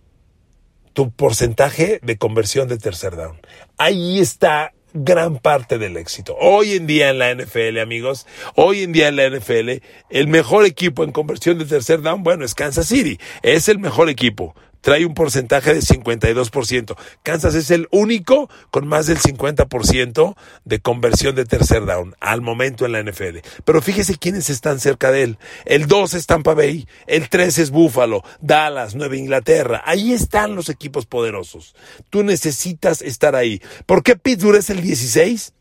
tu 0.94 1.10
porcentaje 1.12 2.00
de 2.04 2.18
conversión 2.18 2.68
de 2.68 2.78
tercer 2.78 3.16
down. 3.16 3.40
Ahí 3.78 4.20
está 4.20 4.74
gran 4.94 5.38
parte 5.38 5.78
del 5.78 5.98
éxito. 5.98 6.36
Hoy 6.40 6.74
en 6.74 6.88
día 6.88 7.10
en 7.10 7.20
la 7.20 7.34
NFL, 7.34 7.80
amigos, 7.80 8.28
hoy 8.56 8.84
en 8.84 8.92
día 8.92 9.08
en 9.08 9.16
la 9.16 9.30
NFL, 9.30 9.84
el 10.10 10.28
mejor 10.28 10.66
equipo 10.66 11.04
en 11.04 11.12
conversión 11.12 11.58
de 11.58 11.66
tercer 11.66 12.02
down, 12.02 12.24
bueno, 12.24 12.46
es 12.46 12.56
Kansas 12.56 12.88
City. 12.88 13.20
Es 13.42 13.70
el 13.70 13.80
mejor 13.80 14.10
equipo 14.10 14.56
trae 14.82 15.06
un 15.06 15.14
porcentaje 15.14 15.74
de 15.74 15.80
52%. 15.82 16.96
Kansas 17.24 17.56
es 17.56 17.72
el 17.72 17.88
único 17.92 18.50
con 18.70 18.88
más 18.88 19.08
del 19.08 19.20
50% 19.20 20.36
de 20.66 20.80
conversión 20.80 21.36
de 21.36 21.46
tercer 21.46 21.86
down 21.86 22.16
al 22.20 22.42
momento 22.42 22.86
en 22.86 22.92
la 22.92 23.04
NFL. 23.04 23.40
Pero 23.64 23.82
fíjese 23.82 24.18
quiénes 24.18 24.50
están 24.50 24.80
cerca 24.80 25.12
de 25.12 25.24
él. 25.24 25.38
El 25.66 25.88
2 25.88 26.16
es 26.16 26.26
Tampa 26.26 26.54
Bay, 26.54 26.88
el 27.08 27.30
3 27.30 27.58
es 27.60 27.72
Buffalo, 27.72 28.24
Dallas, 28.42 28.96
Nueva 28.96 29.16
Inglaterra. 29.16 29.82
Ahí 29.86 30.14
están 30.14 30.56
los 30.56 30.70
equipos 30.70 31.06
poderosos. 31.06 31.76
Tú 32.10 32.24
necesitas 32.24 33.02
estar 33.02 33.36
ahí. 33.36 33.62
¿Por 33.86 34.04
qué 34.04 34.16
Pittsburgh 34.16 34.58
es 34.58 34.70
el 34.70 34.82
16? 34.82 35.54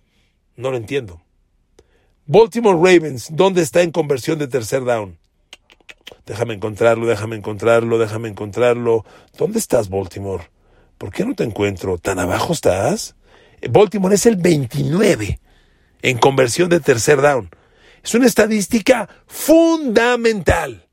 No 0.57 0.71
lo 0.71 0.77
entiendo. 0.77 1.23
Baltimore 2.27 2.77
Ravens, 2.77 3.29
¿dónde 3.33 3.63
está 3.63 3.83
en 3.83 3.91
conversión 3.91 4.39
de 4.39 4.47
tercer 4.47 4.85
down? 4.85 5.20
Déjame 6.27 6.55
encontrarlo, 6.55 7.07
déjame 7.07 7.37
encontrarlo, 7.37 7.99
déjame 7.99 8.29
encontrarlo. 8.29 9.05
¿Dónde 9.37 9.59
estás, 9.59 9.89
Baltimore? 9.89 10.51
¿Por 10.99 11.13
qué 11.13 11.25
no 11.25 11.35
te 11.35 11.45
encuentro? 11.45 11.99
¿Tan 11.99 12.19
abajo 12.19 12.53
estás? 12.53 13.17
Baltimore 13.69 14.15
es 14.15 14.27
el 14.27 14.37
29 14.37 15.41
en 16.03 16.19
conversión 16.19 16.69
de 16.69 16.81
tercer 16.81 17.21
down. 17.21 17.51
Es 18.03 18.15
una 18.15 18.27
estadística 18.27 19.09
fundamental. 19.27 20.87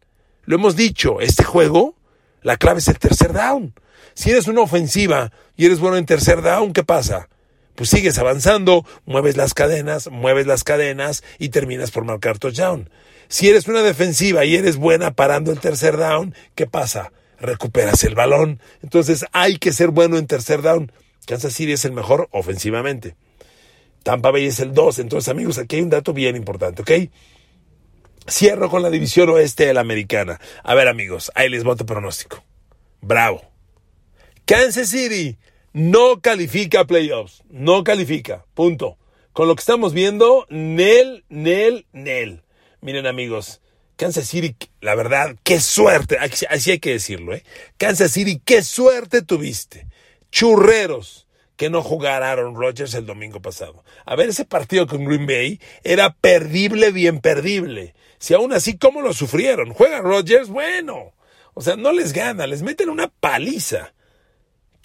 Lo 0.44 0.56
hemos 0.56 0.76
dicho, 0.76 1.20
este 1.22 1.44
juego, 1.44 1.96
la 2.42 2.58
clave 2.58 2.80
es 2.80 2.88
el 2.88 3.00
tercer 3.00 3.34
down. 3.34 3.74
Si 4.14 4.32
eres 4.32 4.48
una 4.48 4.62
ofensiva 4.62 5.32
y 5.56 5.66
eres 5.66 5.80
bueno 5.80 5.98
en 5.98 6.06
tercer 6.06 6.42
down, 6.42 6.74
¿qué 6.74 6.84
pasa? 6.84 7.30
Pues 7.76 7.90
sigues 7.90 8.18
avanzando, 8.18 8.86
mueves 9.06 9.38
las 9.38 9.54
cadenas, 9.54 10.10
mueves 10.10 10.48
las 10.48 10.64
cadenas 10.64 11.24
y 11.38 11.50
terminas 11.50 11.92
por 11.92 12.06
marcar 12.06 12.40
touchdown. 12.40 12.90
Si 13.30 13.50
eres 13.50 13.68
una 13.68 13.82
defensiva 13.82 14.46
y 14.46 14.56
eres 14.56 14.78
buena 14.78 15.12
parando 15.12 15.52
el 15.52 15.60
tercer 15.60 15.98
down, 15.98 16.34
¿qué 16.56 16.68
pasa? 16.68 17.12
Recuperas 17.40 18.04
el 18.04 18.16
balón. 18.16 18.62
Entonces 18.82 19.26
hay 19.32 19.58
que 19.58 19.74
ser 19.74 19.90
bueno 19.90 20.18
en 20.18 20.28
tercer 20.28 20.62
down. 20.62 20.92
Kansas 21.26 21.54
City 21.54 21.74
es 21.74 21.86
el 21.86 21.92
mejor 21.92 22.30
ofensivamente. 22.32 23.16
Tampa 24.04 24.32
Bay 24.32 24.46
es 24.46 24.62
el 24.62 24.74
2. 24.74 25.00
Entonces, 25.00 25.28
amigos, 25.28 25.58
aquí 25.58 25.76
hay 25.76 25.82
un 25.82 25.90
dato 25.90 26.14
bien 26.14 26.38
importante, 26.38 26.82
¿ok? 26.82 27.12
Cierro 28.30 28.70
con 28.70 28.82
la 28.82 28.90
división 28.90 29.30
oeste 29.30 29.66
de 29.66 29.74
la 29.74 29.82
americana. 29.82 30.40
A 30.64 30.76
ver, 30.76 30.88
amigos, 30.88 31.30
ahí 31.36 31.50
les 31.50 31.66
voto 31.66 31.86
pronóstico. 31.86 32.44
Bravo. 33.02 33.42
Kansas 34.46 34.90
City 34.90 35.38
no 35.74 36.22
califica 36.22 36.82
a 36.82 36.88
playoffs. 36.88 37.44
No 37.50 37.84
califica. 37.84 38.46
Punto. 38.54 38.98
Con 39.34 39.50
lo 39.50 39.56
que 39.56 39.62
estamos 39.62 39.94
viendo, 39.94 40.48
Nel, 40.50 41.26
Nel, 41.28 41.86
Nel. 41.92 42.44
Miren 42.82 43.08
amigos, 43.08 43.62
Kansas 43.96 44.28
City, 44.28 44.56
la 44.82 44.96
verdad, 44.96 45.36
qué 45.44 45.60
suerte, 45.60 46.18
así 46.20 46.72
hay 46.72 46.80
que 46.80 46.92
decirlo, 46.92 47.34
¿eh? 47.34 47.44
Kansas 47.78 48.12
City, 48.12 48.42
qué 48.44 48.62
suerte 48.62 49.22
tuviste. 49.22 49.88
Churreros 50.32 51.28
que 51.58 51.70
no 51.72 51.82
jugara 51.82 52.32
Aaron 52.32 52.56
Rodgers 52.56 52.94
el 52.94 53.06
domingo 53.06 53.42
pasado. 53.42 53.84
A 54.06 54.16
ver, 54.16 54.30
ese 54.30 54.46
partido 54.46 54.86
con 54.88 55.04
Green 55.04 55.26
Bay 55.26 55.60
era 55.84 56.14
perdible, 56.14 56.92
bien 56.92 57.20
perdible. 57.20 57.96
Si 58.20 58.34
aún 58.34 58.54
así, 58.54 58.78
¿cómo 58.78 59.02
lo 59.02 59.12
sufrieron? 59.12 59.74
¿Juega 59.74 60.00
Rodgers? 60.00 60.50
Bueno. 60.50 61.14
O 61.56 61.62
sea, 61.62 61.76
no 61.76 61.92
les 61.92 62.14
gana, 62.14 62.46
les 62.46 62.62
meten 62.62 62.90
una 62.90 63.08
paliza. 63.08 63.94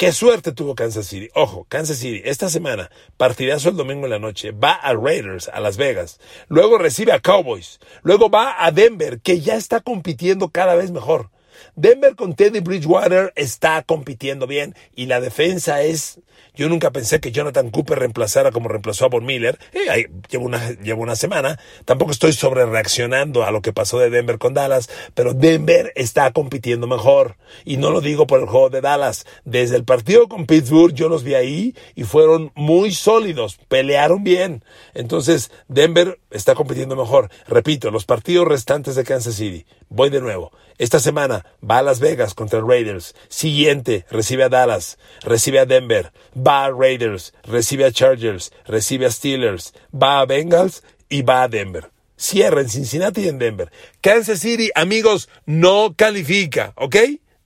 Qué 0.02 0.10
suerte 0.10 0.50
tuvo 0.50 0.74
Kansas 0.74 1.06
City. 1.06 1.28
Ojo, 1.32 1.64
Kansas 1.68 1.98
City, 1.98 2.22
esta 2.24 2.48
semana, 2.48 2.90
partidazo 3.16 3.68
el 3.68 3.76
domingo 3.76 4.06
en 4.06 4.10
la 4.10 4.18
noche, 4.18 4.50
va 4.50 4.72
a 4.72 4.94
Raiders, 4.94 5.48
a 5.48 5.60
Las 5.60 5.76
Vegas. 5.76 6.18
Luego 6.48 6.76
recibe 6.76 7.12
a 7.12 7.20
Cowboys. 7.20 7.78
Luego 8.02 8.28
va 8.28 8.64
a 8.64 8.72
Denver, 8.72 9.20
que 9.20 9.38
ya 9.38 9.54
está 9.54 9.78
compitiendo 9.78 10.48
cada 10.48 10.74
vez 10.74 10.90
mejor. 10.90 11.30
Denver 11.74 12.14
con 12.16 12.34
Teddy 12.34 12.60
Bridgewater 12.60 13.32
está 13.36 13.82
compitiendo 13.82 14.46
bien 14.46 14.74
y 14.94 15.06
la 15.06 15.20
defensa 15.20 15.82
es 15.82 16.20
yo 16.54 16.68
nunca 16.68 16.90
pensé 16.90 17.18
que 17.18 17.32
Jonathan 17.32 17.70
Cooper 17.70 17.98
reemplazara 17.98 18.52
como 18.52 18.68
reemplazó 18.68 19.06
a 19.06 19.08
Von 19.08 19.24
Miller. 19.24 19.58
Eh, 19.72 20.10
llevo, 20.28 20.44
una, 20.44 20.72
llevo 20.82 21.02
una 21.02 21.16
semana. 21.16 21.58
Tampoco 21.86 22.12
estoy 22.12 22.34
sobre 22.34 22.66
reaccionando 22.66 23.44
a 23.44 23.50
lo 23.50 23.62
que 23.62 23.72
pasó 23.72 23.98
de 23.98 24.10
Denver 24.10 24.38
con 24.38 24.52
Dallas, 24.52 24.90
pero 25.14 25.32
Denver 25.32 25.92
está 25.96 26.30
compitiendo 26.32 26.86
mejor. 26.86 27.36
Y 27.64 27.78
no 27.78 27.90
lo 27.90 28.02
digo 28.02 28.26
por 28.26 28.40
el 28.40 28.46
juego 28.46 28.68
de 28.68 28.82
Dallas. 28.82 29.24
Desde 29.46 29.76
el 29.76 29.84
partido 29.84 30.28
con 30.28 30.46
Pittsburgh 30.46 30.92
yo 30.92 31.08
los 31.08 31.24
vi 31.24 31.34
ahí 31.34 31.74
y 31.94 32.04
fueron 32.04 32.52
muy 32.54 32.92
sólidos. 32.92 33.58
Pelearon 33.68 34.22
bien. 34.22 34.62
Entonces 34.92 35.50
Denver 35.68 36.20
está 36.30 36.54
compitiendo 36.54 36.96
mejor. 36.96 37.30
Repito, 37.46 37.90
los 37.90 38.04
partidos 38.04 38.46
restantes 38.46 38.94
de 38.94 39.04
Kansas 39.04 39.36
City. 39.36 39.64
Voy 39.88 40.10
de 40.10 40.20
nuevo. 40.20 40.52
Esta 40.76 41.00
semana 41.00 41.46
va 41.62 41.78
a 41.78 41.82
Las 41.82 42.00
Vegas 42.00 42.34
contra 42.34 42.60
Raiders. 42.60 43.14
Siguiente, 43.28 44.04
recibe 44.10 44.44
a 44.44 44.48
Dallas, 44.48 44.98
recibe 45.22 45.58
a 45.58 45.66
Denver, 45.66 46.12
va 46.36 46.64
a 46.64 46.70
Raiders, 46.70 47.34
recibe 47.44 47.84
a 47.84 47.92
Chargers, 47.92 48.52
recibe 48.66 49.06
a 49.06 49.10
Steelers, 49.10 49.74
va 49.94 50.20
a 50.20 50.26
Bengals 50.26 50.82
y 51.08 51.22
va 51.22 51.42
a 51.42 51.48
Denver. 51.48 51.90
Cierra 52.16 52.60
en 52.60 52.68
Cincinnati 52.68 53.22
y 53.22 53.28
en 53.28 53.38
Denver. 53.38 53.72
Kansas 54.00 54.40
City, 54.40 54.70
amigos, 54.74 55.28
no 55.44 55.94
califica, 55.96 56.72
¿ok? 56.76 56.96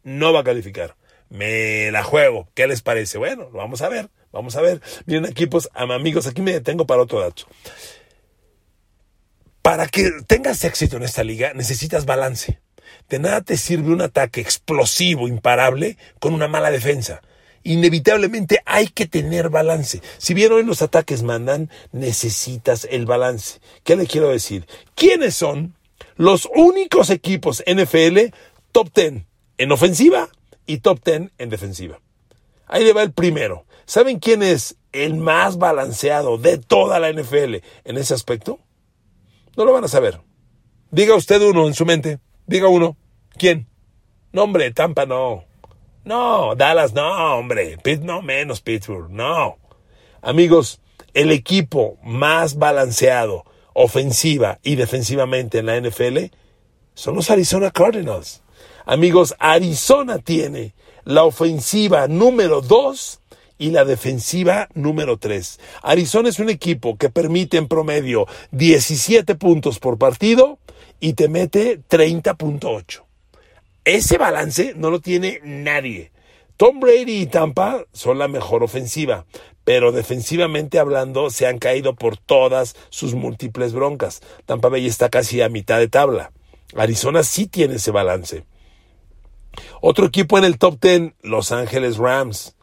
No 0.02 0.32
va 0.32 0.40
a 0.40 0.44
calificar. 0.44 0.96
Me 1.28 1.90
la 1.90 2.04
juego. 2.04 2.48
¿Qué 2.54 2.66
les 2.66 2.82
parece? 2.82 3.18
Bueno, 3.18 3.48
lo 3.52 3.58
vamos 3.58 3.82
a 3.82 3.88
ver. 3.88 4.10
Vamos 4.32 4.54
a 4.56 4.60
ver. 4.60 4.82
Miren, 5.06 5.24
equipos, 5.24 5.70
amigos, 5.74 6.26
aquí 6.26 6.42
me 6.42 6.52
detengo 6.52 6.86
para 6.86 7.02
otro 7.02 7.20
dato. 7.20 7.44
para 9.66 9.88
que 9.88 10.12
tengas 10.28 10.62
éxito 10.62 10.96
en 10.96 11.02
esta 11.02 11.24
liga 11.24 11.52
necesitas 11.52 12.04
balance. 12.04 12.60
De 13.08 13.18
nada 13.18 13.40
te 13.40 13.56
sirve 13.56 13.92
un 13.92 14.00
ataque 14.00 14.40
explosivo, 14.40 15.28
imparable, 15.28 15.96
con 16.18 16.34
una 16.34 16.48
mala 16.48 16.70
defensa. 16.70 17.22
Inevitablemente 17.62 18.60
hay 18.64 18.88
que 18.88 19.06
tener 19.06 19.48
balance. 19.48 20.00
Si 20.18 20.34
bien 20.34 20.52
hoy 20.52 20.64
los 20.64 20.82
ataques 20.82 21.22
mandan, 21.22 21.70
necesitas 21.92 22.86
el 22.90 23.06
balance. 23.06 23.60
¿Qué 23.82 23.96
le 23.96 24.06
quiero 24.06 24.28
decir? 24.28 24.66
¿Quiénes 24.94 25.34
son 25.34 25.74
los 26.16 26.48
únicos 26.54 27.10
equipos 27.10 27.64
NFL 27.66 28.32
top 28.72 28.90
10 28.94 29.24
en 29.58 29.72
ofensiva 29.72 30.28
y 30.64 30.78
top 30.78 31.00
10 31.04 31.32
en 31.38 31.48
defensiva? 31.50 32.00
Ahí 32.68 32.84
le 32.84 32.92
va 32.92 33.02
el 33.02 33.12
primero. 33.12 33.66
¿Saben 33.84 34.18
quién 34.18 34.42
es 34.42 34.76
el 34.92 35.14
más 35.14 35.58
balanceado 35.58 36.38
de 36.38 36.58
toda 36.58 36.98
la 36.98 37.12
NFL 37.12 37.56
en 37.84 37.96
ese 37.96 38.14
aspecto? 38.14 38.58
No 39.56 39.64
lo 39.64 39.72
van 39.72 39.84
a 39.84 39.88
saber. 39.88 40.20
Diga 40.90 41.14
usted 41.14 41.40
uno 41.42 41.66
en 41.66 41.74
su 41.74 41.84
mente. 41.84 42.18
Diga 42.46 42.68
uno. 42.68 42.96
¿Quién? 43.36 43.66
No, 44.32 44.44
hombre, 44.44 44.70
Tampa 44.72 45.06
no. 45.06 45.44
No, 46.04 46.54
Dallas 46.54 46.94
no, 46.94 47.36
hombre. 47.36 47.76
no 48.02 48.22
menos 48.22 48.60
Pittsburgh, 48.60 49.10
no. 49.10 49.58
Amigos, 50.22 50.80
el 51.14 51.32
equipo 51.32 51.98
más 52.04 52.56
balanceado 52.56 53.44
ofensiva 53.72 54.58
y 54.62 54.76
defensivamente 54.76 55.58
en 55.58 55.66
la 55.66 55.80
NFL 55.80 56.32
son 56.94 57.16
los 57.16 57.30
Arizona 57.30 57.70
Cardinals. 57.70 58.42
Amigos, 58.84 59.34
Arizona 59.38 60.18
tiene 60.18 60.74
la 61.04 61.24
ofensiva 61.24 62.06
número 62.06 62.60
2 62.60 63.20
y 63.58 63.70
la 63.70 63.84
defensiva 63.84 64.68
número 64.74 65.18
3. 65.18 65.58
Arizona 65.82 66.28
es 66.28 66.38
un 66.38 66.50
equipo 66.50 66.96
que 66.96 67.10
permite 67.10 67.56
en 67.56 67.68
promedio 67.68 68.26
17 68.52 69.34
puntos 69.34 69.78
por 69.78 69.98
partido 69.98 70.58
y 71.00 71.14
te 71.14 71.28
mete 71.28 71.80
30.8. 71.80 73.04
Ese 73.84 74.18
balance 74.18 74.74
no 74.76 74.90
lo 74.90 75.00
tiene 75.00 75.40
nadie. 75.44 76.10
Tom 76.56 76.80
Brady 76.80 77.20
y 77.20 77.26
Tampa 77.26 77.84
son 77.92 78.18
la 78.18 78.28
mejor 78.28 78.62
ofensiva, 78.62 79.26
pero 79.64 79.92
defensivamente 79.92 80.78
hablando 80.78 81.30
se 81.30 81.46
han 81.46 81.58
caído 81.58 81.94
por 81.94 82.16
todas 82.16 82.76
sus 82.88 83.14
múltiples 83.14 83.72
broncas. 83.72 84.22
Tampa 84.46 84.68
Bay 84.68 84.86
está 84.86 85.08
casi 85.08 85.42
a 85.42 85.48
mitad 85.48 85.78
de 85.78 85.88
tabla. 85.88 86.32
Arizona 86.74 87.22
sí 87.22 87.46
tiene 87.46 87.76
ese 87.76 87.90
balance. 87.90 88.44
Otro 89.80 90.06
equipo 90.06 90.38
en 90.38 90.44
el 90.44 90.58
top 90.58 90.80
10, 90.80 91.12
Los 91.22 91.52
Ángeles 91.52 91.98
Rams. 91.98 92.55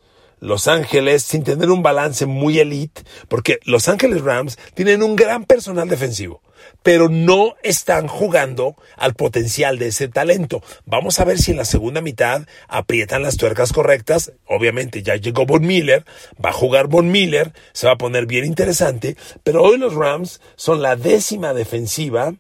Los 0.44 0.68
Ángeles, 0.68 1.24
sin 1.24 1.46
tener 1.46 1.72
un 1.72 1.84
balance 1.84 2.26
muy 2.26 2.60
elite, 2.60 3.04
porque 3.30 3.60
Los 3.64 3.88
Ángeles 3.88 4.22
Rams 4.22 4.60
tienen 4.74 5.02
un 5.02 5.16
gran 5.16 5.46
personal 5.46 5.88
defensivo, 5.88 6.42
pero 6.84 7.08
no 7.08 7.56
están 7.64 8.10
jugando 8.10 8.76
al 8.98 9.14
potencial 9.14 9.80
de 9.80 9.88
ese 9.88 10.10
talento. 10.10 10.62
Vamos 10.86 11.22
a 11.22 11.24
ver 11.24 11.40
si 11.40 11.52
en 11.52 11.58
la 11.58 11.64
segunda 11.64 12.02
mitad 12.02 12.46
aprietan 12.68 13.24
las 13.24 13.38
tuercas 13.38 13.72
correctas. 13.72 14.34
Obviamente 14.46 15.02
ya 15.02 15.16
llegó 15.16 15.46
Von 15.46 15.66
Miller, 15.66 16.04
va 16.44 16.50
a 16.50 16.54
jugar 16.54 16.88
Von 16.88 17.10
Miller, 17.10 17.54
se 17.72 17.88
va 17.88 17.94
a 17.94 17.98
poner 17.98 18.26
bien 18.26 18.44
interesante, 18.44 19.16
pero 19.46 19.64
hoy 19.64 19.78
los 19.78 19.96
Rams 19.96 20.42
son 20.58 20.82
la 20.82 20.98
décima 20.98 21.54
defensiva 21.54 22.36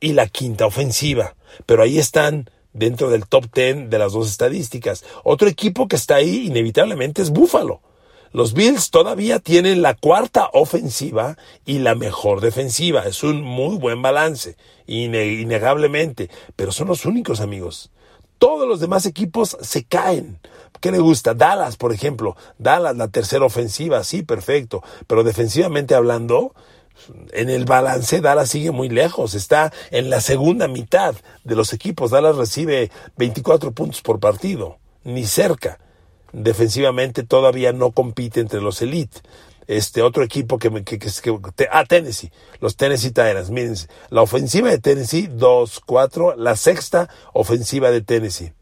y 0.00 0.14
la 0.14 0.28
quinta 0.28 0.64
ofensiva. 0.64 1.36
Pero 1.66 1.82
ahí 1.82 1.98
están 1.98 2.48
dentro 2.72 3.10
del 3.10 3.26
top 3.26 3.46
10 3.52 3.90
de 3.90 3.98
las 3.98 4.12
dos 4.12 4.28
estadísticas. 4.28 5.04
Otro 5.24 5.48
equipo 5.48 5.88
que 5.88 5.96
está 5.96 6.16
ahí 6.16 6.46
inevitablemente 6.46 7.22
es 7.22 7.30
Buffalo. 7.30 7.80
Los 8.32 8.54
Bills 8.54 8.90
todavía 8.90 9.40
tienen 9.40 9.82
la 9.82 9.94
cuarta 9.94 10.48
ofensiva 10.54 11.36
y 11.66 11.80
la 11.80 11.94
mejor 11.94 12.40
defensiva. 12.40 13.02
Es 13.02 13.22
un 13.22 13.42
muy 13.42 13.76
buen 13.76 14.00
balance, 14.00 14.56
innegablemente, 14.86 16.30
pero 16.56 16.72
son 16.72 16.88
los 16.88 17.04
únicos 17.04 17.40
amigos. 17.40 17.90
Todos 18.38 18.66
los 18.66 18.80
demás 18.80 19.04
equipos 19.04 19.58
se 19.60 19.84
caen. 19.84 20.40
¿Qué 20.80 20.90
le 20.90 20.98
gusta? 20.98 21.34
Dallas, 21.34 21.76
por 21.76 21.92
ejemplo. 21.92 22.34
Dallas, 22.58 22.96
la 22.96 23.08
tercera 23.08 23.44
ofensiva, 23.44 24.02
sí, 24.02 24.22
perfecto. 24.22 24.82
Pero 25.06 25.22
defensivamente 25.24 25.94
hablando, 25.94 26.54
en 27.32 27.50
el 27.50 27.64
balance 27.64 28.20
Dallas 28.20 28.50
sigue 28.50 28.70
muy 28.70 28.88
lejos, 28.88 29.34
está 29.34 29.72
en 29.90 30.10
la 30.10 30.20
segunda 30.20 30.68
mitad 30.68 31.14
de 31.44 31.56
los 31.56 31.72
equipos. 31.72 32.10
Dallas 32.10 32.36
recibe 32.36 32.90
24 33.16 33.72
puntos 33.72 34.02
por 34.02 34.20
partido, 34.20 34.78
ni 35.04 35.24
cerca. 35.24 35.78
Defensivamente 36.32 37.22
todavía 37.24 37.72
no 37.72 37.92
compite 37.92 38.40
entre 38.40 38.60
los 38.60 38.80
elite. 38.82 39.20
Este 39.68 40.02
otro 40.02 40.24
equipo 40.24 40.58
que, 40.58 40.70
que, 40.84 40.98
que, 40.98 41.08
que 41.08 41.68
ah, 41.70 41.84
Tennessee, 41.84 42.32
los 42.60 42.76
Tennessee 42.76 43.10
Titans, 43.10 43.50
miren, 43.50 43.76
la 44.10 44.22
ofensiva 44.22 44.70
de 44.70 44.78
Tennessee 44.78 45.28
2-4, 45.28 46.34
la 46.36 46.56
sexta 46.56 47.08
ofensiva 47.32 47.90
de 47.90 48.02
Tennessee. 48.02 48.52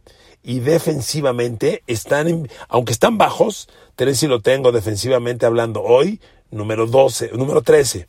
Y 0.42 0.61
defensivamente 0.61 1.83
están, 1.87 2.48
aunque 2.68 2.92
están 2.92 3.18
bajos, 3.18 3.68
Tennessee 3.96 4.26
lo 4.26 4.40
tengo 4.40 4.72
defensivamente 4.72 5.46
hablando 5.46 5.83
hoy, 5.83 6.20
número 6.50 6.87
12, 6.87 7.31
número 7.35 7.62
13 7.62 8.09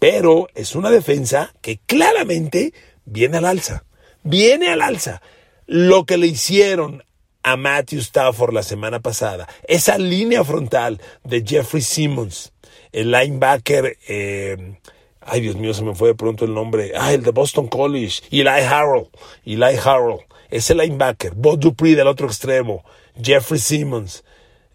pero 0.00 0.48
es 0.56 0.74
una 0.74 0.90
defensa 0.90 1.54
que 1.60 1.78
claramente 1.86 2.72
viene 3.04 3.36
al 3.36 3.44
alza. 3.44 3.84
Viene 4.24 4.68
al 4.68 4.82
alza. 4.82 5.22
Lo 5.66 6.04
que 6.04 6.16
le 6.16 6.26
hicieron 6.26 7.04
a 7.42 7.56
Matthew 7.56 8.00
Stafford 8.00 8.52
la 8.52 8.62
semana 8.62 9.00
pasada, 9.00 9.46
esa 9.68 9.98
línea 9.98 10.42
frontal 10.42 11.00
de 11.22 11.44
Jeffrey 11.46 11.82
Simmons, 11.82 12.52
el 12.92 13.12
linebacker, 13.12 13.98
eh, 14.08 14.78
ay 15.20 15.40
Dios 15.42 15.56
mío, 15.56 15.72
se 15.74 15.84
me 15.84 15.94
fue 15.94 16.08
de 16.08 16.14
pronto 16.14 16.44
el 16.44 16.54
nombre, 16.54 16.92
ah, 16.96 17.12
el 17.12 17.22
de 17.22 17.30
Boston 17.30 17.68
College, 17.68 18.22
Eli 18.30 18.48
Harrell, 18.48 19.08
Eli 19.44 19.78
Harrell, 19.84 20.20
ese 20.50 20.74
linebacker, 20.74 21.34
Bob 21.34 21.60
Dupree 21.60 21.94
del 21.94 22.08
otro 22.08 22.26
extremo, 22.26 22.84
Jeffrey 23.22 23.60
Simmons, 23.60 24.24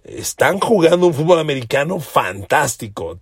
están 0.03 0.59
jugando 0.59 1.07
un 1.07 1.13
fútbol 1.13 1.39
americano 1.39 1.99
fantástico. 1.99 3.19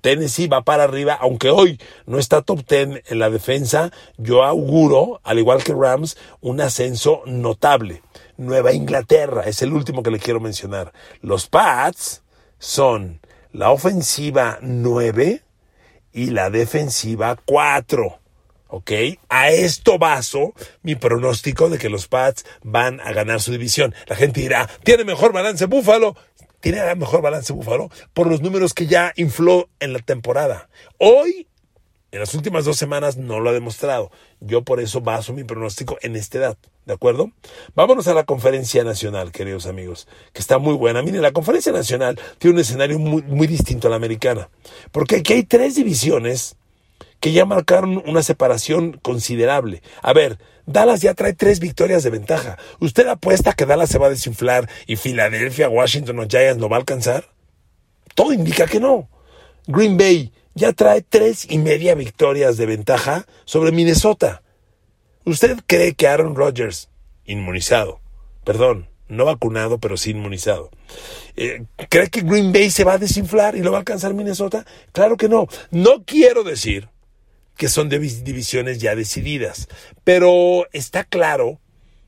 Tennessee 0.00 0.48
va 0.48 0.62
para 0.62 0.84
arriba, 0.84 1.16
aunque 1.20 1.50
hoy 1.50 1.80
no 2.06 2.18
está 2.18 2.42
top 2.42 2.66
10 2.66 3.02
en 3.06 3.18
la 3.18 3.30
defensa, 3.30 3.92
yo 4.16 4.44
auguro, 4.44 5.20
al 5.24 5.38
igual 5.38 5.62
que 5.62 5.74
Rams, 5.74 6.16
un 6.40 6.60
ascenso 6.60 7.22
notable. 7.26 8.02
Nueva 8.36 8.72
Inglaterra 8.72 9.42
es 9.46 9.62
el 9.62 9.72
último 9.72 10.02
que 10.02 10.10
le 10.10 10.18
quiero 10.18 10.40
mencionar. 10.40 10.92
Los 11.20 11.46
Pats 11.46 12.22
son 12.58 13.20
la 13.52 13.70
ofensiva 13.70 14.58
9 14.62 15.42
y 16.12 16.30
la 16.30 16.50
defensiva 16.50 17.36
4. 17.44 18.18
¿Ok? 18.72 18.92
A 19.28 19.50
esto 19.50 19.98
baso 19.98 20.54
mi 20.82 20.94
pronóstico 20.94 21.68
de 21.68 21.78
que 21.78 21.88
los 21.88 22.06
Pats 22.06 22.44
van 22.62 23.00
a 23.00 23.12
ganar 23.12 23.40
su 23.40 23.50
división. 23.50 23.94
La 24.06 24.14
gente 24.14 24.40
dirá, 24.40 24.68
tiene 24.84 25.04
mejor 25.04 25.32
balance 25.32 25.66
Búfalo 25.66 26.16
tiene 26.60 26.78
la 26.78 26.94
mejor 26.94 27.22
balance 27.22 27.52
Búfalo 27.52 27.90
por 28.12 28.26
los 28.26 28.40
números 28.40 28.74
que 28.74 28.86
ya 28.86 29.12
infló 29.16 29.68
en 29.80 29.92
la 29.92 29.98
temporada. 29.98 30.68
Hoy, 30.98 31.48
en 32.12 32.20
las 32.20 32.34
últimas 32.34 32.64
dos 32.64 32.76
semanas, 32.76 33.16
no 33.16 33.40
lo 33.40 33.50
ha 33.50 33.52
demostrado. 33.52 34.10
Yo 34.40 34.62
por 34.62 34.80
eso 34.80 35.00
baso 35.00 35.32
mi 35.32 35.44
pronóstico 35.44 35.98
en 36.02 36.16
esta 36.16 36.38
edad. 36.38 36.58
¿De 36.86 36.94
acuerdo? 36.94 37.30
Vámonos 37.74 38.08
a 38.08 38.14
la 38.14 38.24
conferencia 38.24 38.82
nacional, 38.82 39.32
queridos 39.32 39.66
amigos, 39.66 40.08
que 40.32 40.40
está 40.40 40.58
muy 40.58 40.74
buena. 40.74 41.02
Miren, 41.02 41.22
la 41.22 41.32
conferencia 41.32 41.72
nacional 41.72 42.18
tiene 42.38 42.54
un 42.54 42.60
escenario 42.60 42.98
muy, 42.98 43.22
muy 43.22 43.46
distinto 43.46 43.86
a 43.86 43.90
la 43.90 43.96
americana, 43.96 44.48
porque 44.90 45.16
aquí 45.16 45.34
hay 45.34 45.44
tres 45.44 45.76
divisiones 45.76 46.56
que 47.20 47.32
ya 47.32 47.44
marcaron 47.44 48.02
una 48.06 48.22
separación 48.22 48.98
considerable. 49.02 49.82
A 50.02 50.12
ver, 50.12 50.38
Dallas 50.70 51.00
ya 51.00 51.14
trae 51.14 51.32
tres 51.32 51.58
victorias 51.58 52.02
de 52.02 52.10
ventaja. 52.10 52.56
¿Usted 52.78 53.08
apuesta 53.08 53.52
que 53.52 53.66
Dallas 53.66 53.90
se 53.90 53.98
va 53.98 54.06
a 54.06 54.10
desinflar 54.10 54.68
y 54.86 54.96
Filadelfia, 54.96 55.68
Washington 55.68 56.20
o 56.20 56.28
Giants 56.28 56.58
no 56.58 56.68
va 56.68 56.76
a 56.76 56.80
alcanzar? 56.80 57.28
Todo 58.14 58.32
indica 58.32 58.66
que 58.66 58.78
no. 58.78 59.08
Green 59.66 59.96
Bay 59.96 60.32
ya 60.54 60.72
trae 60.72 61.02
tres 61.02 61.46
y 61.50 61.58
media 61.58 61.94
victorias 61.94 62.56
de 62.56 62.66
ventaja 62.66 63.26
sobre 63.44 63.72
Minnesota. 63.72 64.42
¿Usted 65.24 65.58
cree 65.66 65.94
que 65.94 66.06
Aaron 66.06 66.36
Rodgers, 66.36 66.88
inmunizado, 67.24 68.00
perdón, 68.44 68.88
no 69.08 69.24
vacunado, 69.24 69.78
pero 69.78 69.96
sí 69.96 70.10
inmunizado. 70.10 70.70
Eh, 71.36 71.64
¿Cree 71.88 72.08
que 72.08 72.20
Green 72.20 72.52
Bay 72.52 72.70
se 72.70 72.84
va 72.84 72.92
a 72.92 72.98
desinflar 72.98 73.56
y 73.56 73.60
lo 73.60 73.72
va 73.72 73.78
a 73.78 73.80
alcanzar 73.80 74.14
Minnesota? 74.14 74.64
Claro 74.92 75.16
que 75.16 75.28
no. 75.28 75.48
No 75.72 76.04
quiero 76.04 76.44
decir 76.44 76.88
que 77.60 77.68
son 77.68 77.90
de 77.90 77.98
divisiones 77.98 78.78
ya 78.78 78.94
decididas. 78.94 79.68
Pero 80.02 80.66
está 80.72 81.04
claro 81.04 81.60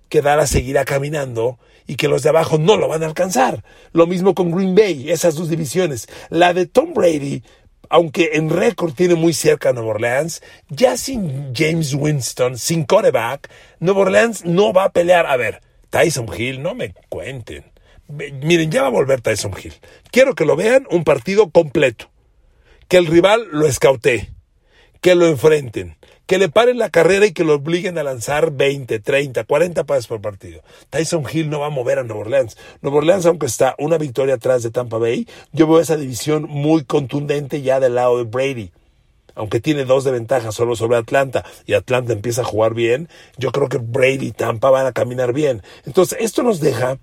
que 0.09 0.23
Dallas 0.23 0.49
seguirá 0.49 0.87
caminando 0.87 1.59
y 1.87 1.97
que 1.97 2.09
los 2.09 2.23
de 2.23 2.31
abajo 2.31 2.57
no 2.57 2.79
lo 2.79 2.88
van 2.88 3.03
a 3.03 3.07
alcanzar. 3.07 3.62
Lo 3.93 4.07
mismo 4.07 4.35
con 4.35 4.51
Green 4.51 4.75
Bay, 4.75 5.11
esas 5.11 5.35
dos 5.35 5.51
divisiones. 5.51 6.09
La 6.31 6.55
de 6.55 6.65
Tom 6.65 6.95
Brady, 6.95 7.43
aunque 7.91 8.31
en 8.33 8.49
récord 8.49 8.95
tiene 8.95 9.15
muy 9.15 9.35
cerca 9.35 9.69
a 9.69 9.73
Nueva 9.75 9.91
Orleans, 9.91 10.43
ya 10.71 10.97
sin 10.97 11.55
James 11.55 11.93
Winston, 11.93 12.57
sin 12.57 12.85
quarterback, 12.85 13.51
Nueva 13.79 14.01
Orleans 14.01 14.47
no 14.47 14.73
va 14.73 14.85
a 14.85 14.93
pelear. 14.93 15.27
A 15.27 15.37
ver, 15.37 15.61
Tyson 15.91 16.31
Hill, 16.35 16.62
no 16.62 16.75
me 16.75 16.95
cuenten. 17.11 17.71
Miren, 18.09 18.71
ya 18.71 18.81
va 18.81 18.88
a 18.88 18.91
volver 18.91 19.21
Tyson 19.21 19.53
Hill. 19.62 19.75
Quiero 20.11 20.35
que 20.35 20.47
lo 20.47 20.57
vean 20.57 20.87
un 20.91 21.05
partido 21.05 21.51
completo. 21.51 22.11
Que 22.88 22.97
el 22.97 23.07
rival 23.07 23.49
lo 23.53 23.67
escautee 23.67 24.33
que 25.03 25.17
lo 25.17 25.27
enfrenten, 25.27 25.97
que 26.27 26.38
le 26.38 26.49
paren 26.49 26.79
la 26.79 26.88
carrera 26.88 27.27
y 27.27 27.33
que 27.33 27.45
lo 27.45 27.55
obliguen 27.55 27.99
a 27.99 28.05
lanzar 28.05 28.53
20, 28.53 29.01
30, 29.01 29.45
40 29.45 29.85
pases 29.85 30.07
por 30.07 30.21
partido. 30.21 30.62
Tyson 30.91 31.25
Hill 31.31 31.51
no 31.51 31.59
va 31.59 31.67
a 31.67 31.71
mover 31.71 31.99
a 31.99 32.05
Nueva 32.05 32.23
Orleans. 32.23 32.57
Nueva 32.81 32.99
Orleans, 32.99 33.27
aunque 33.27 33.47
está 33.47 33.75
una 33.79 33.99
victoria 33.99 34.37
atrás 34.37 34.62
de 34.62 34.71
Tampa 34.71 34.99
Bay, 34.99 35.27
yo 35.51 35.67
veo 35.67 35.81
esa 35.81 35.97
división 35.97 36.45
muy 36.49 36.85
contundente 36.85 37.62
ya 37.62 37.81
del 37.81 37.97
lado 37.97 38.17
de 38.19 38.25
Brady. 38.25 38.71
Aunque 39.35 39.61
tiene 39.61 39.85
dos 39.85 40.05
de 40.05 40.12
ventaja 40.12 40.53
solo 40.53 40.77
sobre 40.77 40.99
Atlanta 40.99 41.45
y 41.67 41.75
Atlanta 41.75 42.12
empieza 42.12 42.43
a 42.43 42.45
jugar 42.45 42.73
bien, 42.73 43.09
yo 43.38 43.51
creo 43.51 43.69
que 43.69 43.79
Brady 43.79 44.29
y 44.29 44.33
Tampa 44.33 44.71
van 44.71 44.87
a 44.87 44.93
caminar 44.93 45.33
bien. 45.33 45.62
Entonces, 45.85 46.19
esto 46.21 46.45
nos 46.45 46.61
deja 46.61 46.99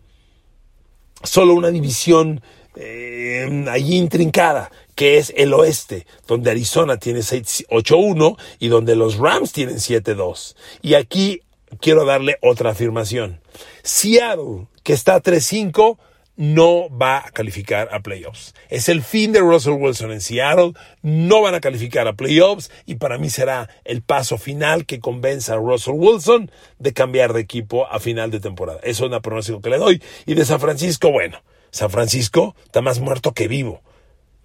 solo 1.24 1.54
una 1.54 1.70
división 1.70 2.42
eh, 2.76 3.66
allí 3.70 3.98
intrincada, 3.98 4.72
que 5.00 5.18
es 5.18 5.32
el 5.38 5.54
oeste, 5.54 6.06
donde 6.28 6.52
Arizona 6.52 6.98
tiene 6.98 7.22
8-1 7.22 8.38
y 8.60 8.68
donde 8.68 8.98
los 8.98 9.16
Rams 9.16 9.54
tienen 9.54 9.78
7-2. 9.78 10.58
Y 10.82 10.96
aquí 10.96 11.42
quiero 11.80 12.04
darle 12.04 12.38
otra 12.42 12.72
afirmación. 12.72 13.40
Seattle, 13.82 14.68
que 14.84 14.92
está 14.92 15.24
3-5, 15.24 15.98
no 16.36 16.90
va 16.90 17.20
a 17.20 17.32
calificar 17.32 17.88
a 17.94 18.02
playoffs. 18.02 18.54
Es 18.68 18.90
el 18.90 19.02
fin 19.02 19.32
de 19.32 19.40
Russell 19.40 19.78
Wilson 19.80 20.12
en 20.12 20.20
Seattle, 20.20 20.74
no 21.02 21.44
van 21.44 21.56
a 21.56 21.62
calificar 21.62 22.06
a 22.10 22.18
playoffs 22.18 22.70
y 22.86 22.96
para 22.96 23.18
mí 23.18 23.30
será 23.30 23.70
el 23.86 24.02
paso 24.02 24.38
final 24.38 24.86
que 24.86 25.00
convenza 25.00 25.54
a 25.54 25.60
Russell 25.60 25.94
Wilson 25.96 26.52
de 26.78 26.92
cambiar 26.92 27.32
de 27.32 27.40
equipo 27.40 27.88
a 27.88 28.02
final 28.02 28.32
de 28.32 28.42
temporada. 28.42 28.82
Eso 28.84 29.06
es 29.06 29.08
una 29.12 29.22
pronóstico 29.22 29.62
que 29.62 29.70
le 29.70 29.78
doy. 29.78 30.04
Y 30.26 30.34
de 30.34 30.44
San 30.44 30.60
Francisco, 30.60 31.10
bueno, 31.10 31.42
San 31.72 31.90
Francisco 31.90 32.54
está 32.66 32.82
más 32.82 33.00
muerto 33.00 33.34
que 33.34 33.48
vivo. 33.48 33.82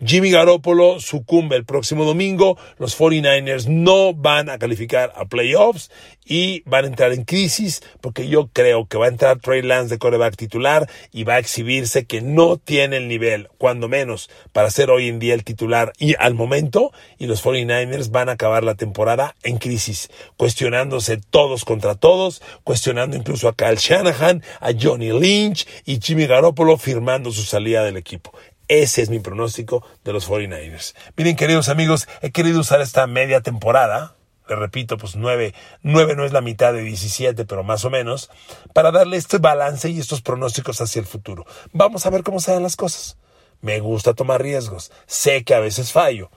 Jimmy 0.06 0.30
Garoppolo 0.30 1.00
sucumbe 1.00 1.56
el 1.56 1.64
próximo 1.64 2.04
domingo, 2.04 2.58
los 2.76 2.98
49ers 2.98 3.68
no 3.68 4.12
van 4.12 4.50
a 4.50 4.58
calificar 4.58 5.14
a 5.16 5.24
playoffs 5.24 5.90
y 6.26 6.62
van 6.66 6.84
a 6.84 6.88
entrar 6.88 7.12
en 7.14 7.24
crisis 7.24 7.82
porque 8.02 8.28
yo 8.28 8.50
creo 8.52 8.86
que 8.86 8.98
va 8.98 9.06
a 9.06 9.08
entrar 9.08 9.38
Trey 9.38 9.62
Lance 9.62 9.94
de 9.94 9.98
coreback 9.98 10.36
titular 10.36 10.90
y 11.10 11.24
va 11.24 11.34
a 11.34 11.38
exhibirse 11.38 12.04
que 12.04 12.20
no 12.20 12.58
tiene 12.58 12.98
el 12.98 13.08
nivel, 13.08 13.48
cuando 13.56 13.88
menos, 13.88 14.28
para 14.52 14.70
ser 14.70 14.90
hoy 14.90 15.08
en 15.08 15.20
día 15.20 15.32
el 15.32 15.42
titular 15.42 15.94
y 15.98 16.14
al 16.18 16.34
momento, 16.34 16.92
y 17.16 17.26
los 17.26 17.42
49ers 17.42 18.10
van 18.10 18.28
a 18.28 18.32
acabar 18.32 18.62
la 18.62 18.74
temporada 18.74 19.36
en 19.42 19.56
crisis, 19.56 20.10
cuestionándose 20.36 21.16
todos 21.16 21.64
contra 21.64 21.94
todos, 21.94 22.42
cuestionando 22.62 23.16
incluso 23.16 23.48
a 23.48 23.54
Kyle 23.54 23.76
Shanahan, 23.76 24.42
a 24.60 24.70
Johnny 24.78 25.18
Lynch 25.18 25.66
y 25.86 25.98
Jimmy 25.98 26.26
Garoppolo 26.26 26.76
firmando 26.76 27.30
su 27.30 27.42
salida 27.42 27.84
del 27.84 27.96
equipo. 27.96 28.32
Ese 28.68 29.02
es 29.02 29.10
mi 29.10 29.20
pronóstico 29.20 29.86
de 30.04 30.12
los 30.12 30.28
49ers. 30.28 30.94
Miren, 31.16 31.36
queridos 31.36 31.68
amigos, 31.68 32.08
he 32.22 32.30
querido 32.30 32.60
usar 32.60 32.80
esta 32.80 33.06
media 33.06 33.42
temporada, 33.42 34.16
le 34.48 34.56
repito, 34.56 34.96
pues 34.96 35.16
nueve, 35.16 35.54
nueve 35.82 36.14
no 36.16 36.24
es 36.24 36.32
la 36.32 36.40
mitad 36.40 36.72
de 36.72 36.82
17, 36.82 37.44
pero 37.44 37.62
más 37.62 37.84
o 37.84 37.90
menos, 37.90 38.30
para 38.72 38.90
darle 38.90 39.18
este 39.18 39.38
balance 39.38 39.90
y 39.90 39.98
estos 39.98 40.22
pronósticos 40.22 40.80
hacia 40.80 41.00
el 41.00 41.06
futuro. 41.06 41.44
Vamos 41.72 42.06
a 42.06 42.10
ver 42.10 42.22
cómo 42.22 42.40
se 42.40 42.52
dan 42.52 42.62
las 42.62 42.76
cosas. 42.76 43.18
Me 43.60 43.80
gusta 43.80 44.14
tomar 44.14 44.42
riesgos, 44.42 44.92
sé 45.06 45.44
que 45.44 45.54
a 45.54 45.60
veces 45.60 45.92
fallo, 45.92 46.30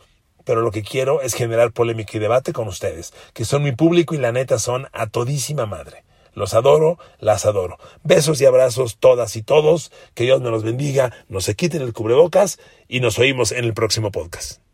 pero 0.44 0.62
lo 0.62 0.72
que 0.72 0.84
quiero 0.84 1.22
es 1.22 1.34
generar 1.34 1.72
polémica 1.72 2.18
y 2.18 2.20
debate 2.20 2.54
con 2.54 2.68
ustedes, 2.68 3.14
que 3.34 3.46
son 3.46 3.64
mi 3.64 3.72
público 3.74 4.16
y 4.16 4.18
la 4.18 4.32
neta 4.32 4.60
son 4.60 4.88
a 4.94 5.08
todísima 5.08 5.66
madre. 5.66 6.04
Los 6.38 6.54
adoro, 6.54 7.00
las 7.18 7.48
adoro. 7.48 7.80
Besos 8.04 8.40
y 8.42 8.46
abrazos 8.46 8.98
todas 9.00 9.36
y 9.36 9.42
todos. 9.42 9.92
Que 10.14 10.26
Dios 10.26 10.40
me 10.40 10.52
los 10.52 10.62
bendiga, 10.62 11.12
no 11.30 11.42
se 11.42 11.56
quiten 11.56 11.82
el 11.82 11.94
cubrebocas 11.94 12.60
y 12.88 13.00
nos 13.00 13.18
oímos 13.18 13.52
en 13.52 13.66
el 13.66 13.74
próximo 13.74 14.12
podcast. 14.12 14.67